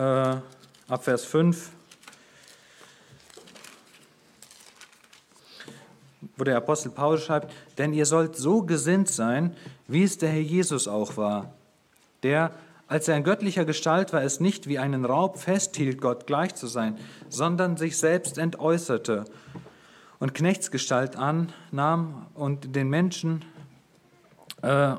ab 0.00 1.04
Vers 1.04 1.24
5. 1.24 1.70
wo 6.36 6.44
der 6.44 6.56
Apostel 6.56 6.90
Paulus 6.90 7.22
schreibt, 7.22 7.52
denn 7.76 7.92
ihr 7.92 8.06
sollt 8.06 8.34
so 8.34 8.62
gesinnt 8.62 9.08
sein, 9.08 9.54
wie 9.88 10.04
es 10.04 10.16
der 10.16 10.30
Herr 10.30 10.40
Jesus 10.40 10.88
auch 10.88 11.18
war, 11.18 11.52
der 12.22 12.52
als 12.90 13.06
er 13.06 13.16
in 13.16 13.22
göttlicher 13.22 13.64
Gestalt 13.64 14.12
war, 14.12 14.24
es 14.24 14.40
nicht 14.40 14.66
wie 14.66 14.80
einen 14.80 15.04
Raub 15.04 15.38
festhielt, 15.38 16.00
Gott 16.00 16.26
gleich 16.26 16.56
zu 16.56 16.66
sein, 16.66 16.98
sondern 17.28 17.76
sich 17.76 17.96
selbst 17.96 18.36
entäußerte 18.36 19.26
und 20.18 20.34
Knechtsgestalt 20.34 21.14
annahm 21.14 22.26
und 22.34 22.74
den 22.74 22.88
Menschen 22.88 23.44
äh, 24.62 24.96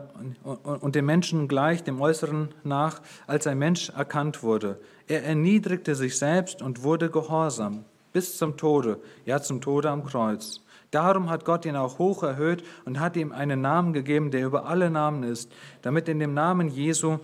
und 0.64 0.96
dem 0.96 1.06
Menschen 1.06 1.50
gleich 1.50 1.84
dem 1.84 2.00
Äußeren 2.00 2.56
nach 2.64 3.02
als 3.28 3.46
ein 3.46 3.60
Mensch 3.60 3.90
erkannt 3.90 4.42
wurde. 4.42 4.80
Er 5.10 5.26
erniedrigte 5.26 5.94
sich 5.94 6.18
selbst 6.18 6.62
und 6.62 6.84
wurde 6.84 7.10
gehorsam 7.10 7.84
bis 8.14 8.38
zum 8.38 8.56
Tode, 8.56 9.02
ja 9.26 9.42
zum 9.42 9.60
Tode 9.60 9.90
am 9.90 10.06
Kreuz. 10.06 10.62
Darum 10.92 11.30
hat 11.30 11.44
Gott 11.44 11.66
ihn 11.66 11.76
auch 11.76 12.00
hoch 12.00 12.24
erhöht 12.24 12.64
und 12.86 13.02
hat 13.02 13.18
ihm 13.18 13.34
einen 13.34 13.60
Namen 13.60 13.92
gegeben, 13.92 14.32
der 14.32 14.46
über 14.46 14.66
alle 14.66 14.90
Namen 14.90 15.24
ist, 15.24 15.52
damit 15.82 16.08
in 16.08 16.20
dem 16.20 16.34
Namen 16.34 16.70
Jesu 16.70 17.20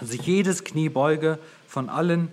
sich 0.00 0.22
jedes 0.22 0.64
Knie 0.64 0.88
beuge 0.88 1.38
von 1.66 1.88
allen, 1.88 2.32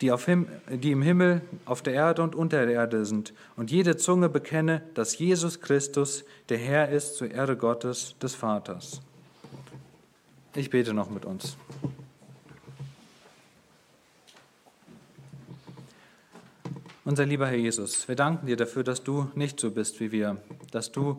die, 0.00 0.10
auf 0.12 0.24
Him 0.26 0.48
die 0.68 0.92
im 0.92 1.02
Himmel, 1.02 1.42
auf 1.64 1.82
der 1.82 1.94
Erde 1.94 2.22
und 2.22 2.34
unter 2.34 2.64
der 2.66 2.74
Erde 2.74 3.04
sind, 3.04 3.32
und 3.56 3.70
jede 3.70 3.96
Zunge 3.96 4.28
bekenne, 4.28 4.82
dass 4.94 5.18
Jesus 5.18 5.60
Christus 5.60 6.24
der 6.48 6.58
Herr 6.58 6.88
ist 6.88 7.16
zur 7.16 7.30
Ehre 7.30 7.56
Gottes 7.56 8.14
des 8.20 8.34
Vaters. 8.34 9.00
Ich 10.54 10.70
bete 10.70 10.94
noch 10.94 11.10
mit 11.10 11.24
uns. 11.24 11.56
Unser 17.04 17.26
lieber 17.26 17.46
Herr 17.46 17.56
Jesus, 17.56 18.08
wir 18.08 18.16
danken 18.16 18.46
dir 18.46 18.56
dafür, 18.56 18.82
dass 18.82 19.02
du 19.02 19.28
nicht 19.34 19.60
so 19.60 19.70
bist 19.70 20.00
wie 20.00 20.10
wir, 20.10 20.38
dass 20.70 20.90
du 20.90 21.18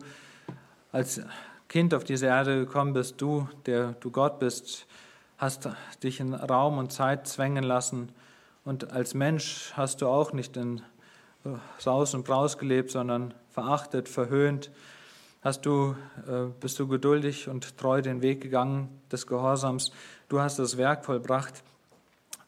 als 0.90 1.20
Kind 1.68 1.94
auf 1.94 2.02
diese 2.02 2.26
Erde 2.26 2.58
gekommen 2.58 2.92
bist, 2.92 3.20
du, 3.20 3.48
der 3.66 3.92
du 4.00 4.10
Gott 4.10 4.40
bist, 4.40 4.86
hast 5.38 5.68
dich 6.02 6.20
in 6.20 6.34
Raum 6.34 6.78
und 6.78 6.92
Zeit 6.92 7.26
zwängen 7.26 7.64
lassen 7.64 8.10
und 8.64 8.92
als 8.92 9.14
Mensch 9.14 9.72
hast 9.74 10.02
du 10.02 10.08
auch 10.08 10.32
nicht 10.32 10.56
in 10.56 10.82
Saus 11.78 12.14
und 12.14 12.24
Braus 12.24 12.58
gelebt, 12.58 12.90
sondern 12.90 13.34
verachtet, 13.50 14.08
verhöhnt. 14.08 14.70
Hast 15.42 15.64
du, 15.64 15.94
äh, 16.26 16.50
bist 16.60 16.78
du 16.80 16.88
geduldig 16.88 17.48
und 17.48 17.78
treu 17.78 18.02
den 18.02 18.22
Weg 18.22 18.40
gegangen 18.40 19.00
des 19.12 19.26
Gehorsams. 19.26 19.92
Du 20.28 20.40
hast 20.40 20.58
das 20.58 20.76
Werk 20.76 21.04
vollbracht. 21.04 21.62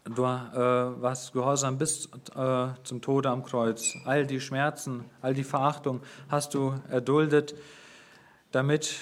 Du 0.05 0.25
äh, 0.25 0.27
warst 0.27 1.33
gehorsam 1.33 1.79
bis 1.79 2.07
äh, 2.35 2.69
zum 2.83 3.01
Tode 3.03 3.31
am 3.31 3.45
Kreuz. 3.45 3.95
All 4.05 4.27
die 4.27 4.41
Schmerzen, 4.41 5.05
all 5.21 5.35
die 5.35 5.45
Verachtung 5.45 6.01
hast 6.29 6.55
du 6.55 6.75
erduldet, 6.89 7.55
damit 8.51 8.97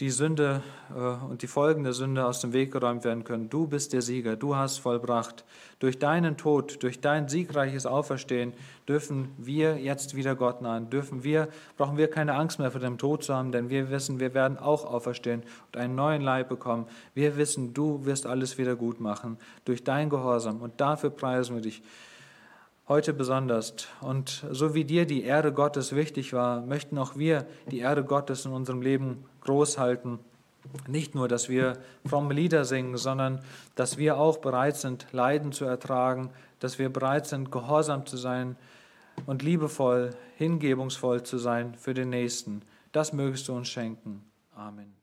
die 0.00 0.10
Sünde 0.10 0.62
äh, 0.94 1.24
und 1.24 1.42
die 1.42 1.46
Folgen 1.46 1.82
der 1.82 1.92
Sünde 1.92 2.24
aus 2.24 2.40
dem 2.40 2.52
Weg 2.52 2.72
geräumt 2.72 3.04
werden 3.04 3.24
können. 3.24 3.50
Du 3.50 3.66
bist 3.66 3.92
der 3.92 4.02
Sieger, 4.02 4.36
du 4.36 4.54
hast 4.54 4.78
vollbracht. 4.78 5.44
Durch 5.80 5.98
deinen 5.98 6.36
Tod, 6.36 6.82
durch 6.82 7.00
dein 7.00 7.28
siegreiches 7.28 7.86
Auferstehen 7.86 8.52
dürfen 8.88 9.32
wir 9.38 9.78
jetzt 9.78 10.14
wieder 10.14 10.36
Gott 10.36 10.62
nahen. 10.62 10.90
Dürfen 10.90 11.24
wir, 11.24 11.48
brauchen 11.76 11.96
wir 11.96 12.08
keine 12.08 12.34
Angst 12.34 12.58
mehr 12.58 12.70
vor 12.70 12.80
dem 12.80 12.98
Tod 12.98 13.24
zu 13.24 13.34
haben, 13.34 13.52
denn 13.52 13.70
wir 13.70 13.90
wissen, 13.90 14.20
wir 14.20 14.34
werden 14.34 14.58
auch 14.58 14.84
auferstehen 14.84 15.42
und 15.66 15.76
einen 15.76 15.94
neuen 15.94 16.22
Leib 16.22 16.48
bekommen. 16.48 16.86
Wir 17.14 17.36
wissen, 17.36 17.74
du 17.74 18.04
wirst 18.04 18.26
alles 18.26 18.58
wieder 18.58 18.76
gut 18.76 19.00
machen 19.00 19.36
durch 19.64 19.82
dein 19.82 20.10
Gehorsam 20.10 20.60
und 20.60 20.80
dafür 20.80 21.10
preisen 21.10 21.56
wir 21.56 21.62
dich 21.62 21.82
heute 22.88 23.12
besonders. 23.12 23.74
Und 24.00 24.46
so 24.50 24.74
wie 24.74 24.84
dir 24.84 25.04
die 25.04 25.22
Ehre 25.22 25.52
Gottes 25.52 25.94
wichtig 25.94 26.32
war, 26.32 26.62
möchten 26.62 26.96
auch 26.96 27.16
wir 27.16 27.46
die 27.70 27.80
Ehre 27.80 28.02
Gottes 28.02 28.46
in 28.46 28.52
unserem 28.52 28.80
Leben 28.80 29.24
groß 29.48 29.78
halten. 29.78 30.18
Nicht 30.86 31.14
nur, 31.14 31.28
dass 31.28 31.48
wir 31.48 31.78
fromme 32.06 32.34
Lieder 32.34 32.64
singen, 32.66 32.98
sondern 32.98 33.40
dass 33.74 33.96
wir 33.96 34.18
auch 34.18 34.38
bereit 34.38 34.76
sind, 34.76 35.06
Leiden 35.12 35.52
zu 35.52 35.64
ertragen, 35.64 36.30
dass 36.60 36.78
wir 36.78 36.90
bereit 36.90 37.26
sind, 37.26 37.50
gehorsam 37.50 38.04
zu 38.04 38.18
sein 38.18 38.56
und 39.24 39.42
liebevoll, 39.42 40.10
hingebungsvoll 40.36 41.22
zu 41.22 41.38
sein 41.38 41.74
für 41.74 41.94
den 41.94 42.10
Nächsten. 42.10 42.62
Das 42.92 43.12
mögest 43.12 43.48
du 43.48 43.54
uns 43.54 43.68
schenken. 43.68 44.22
Amen. 44.54 44.97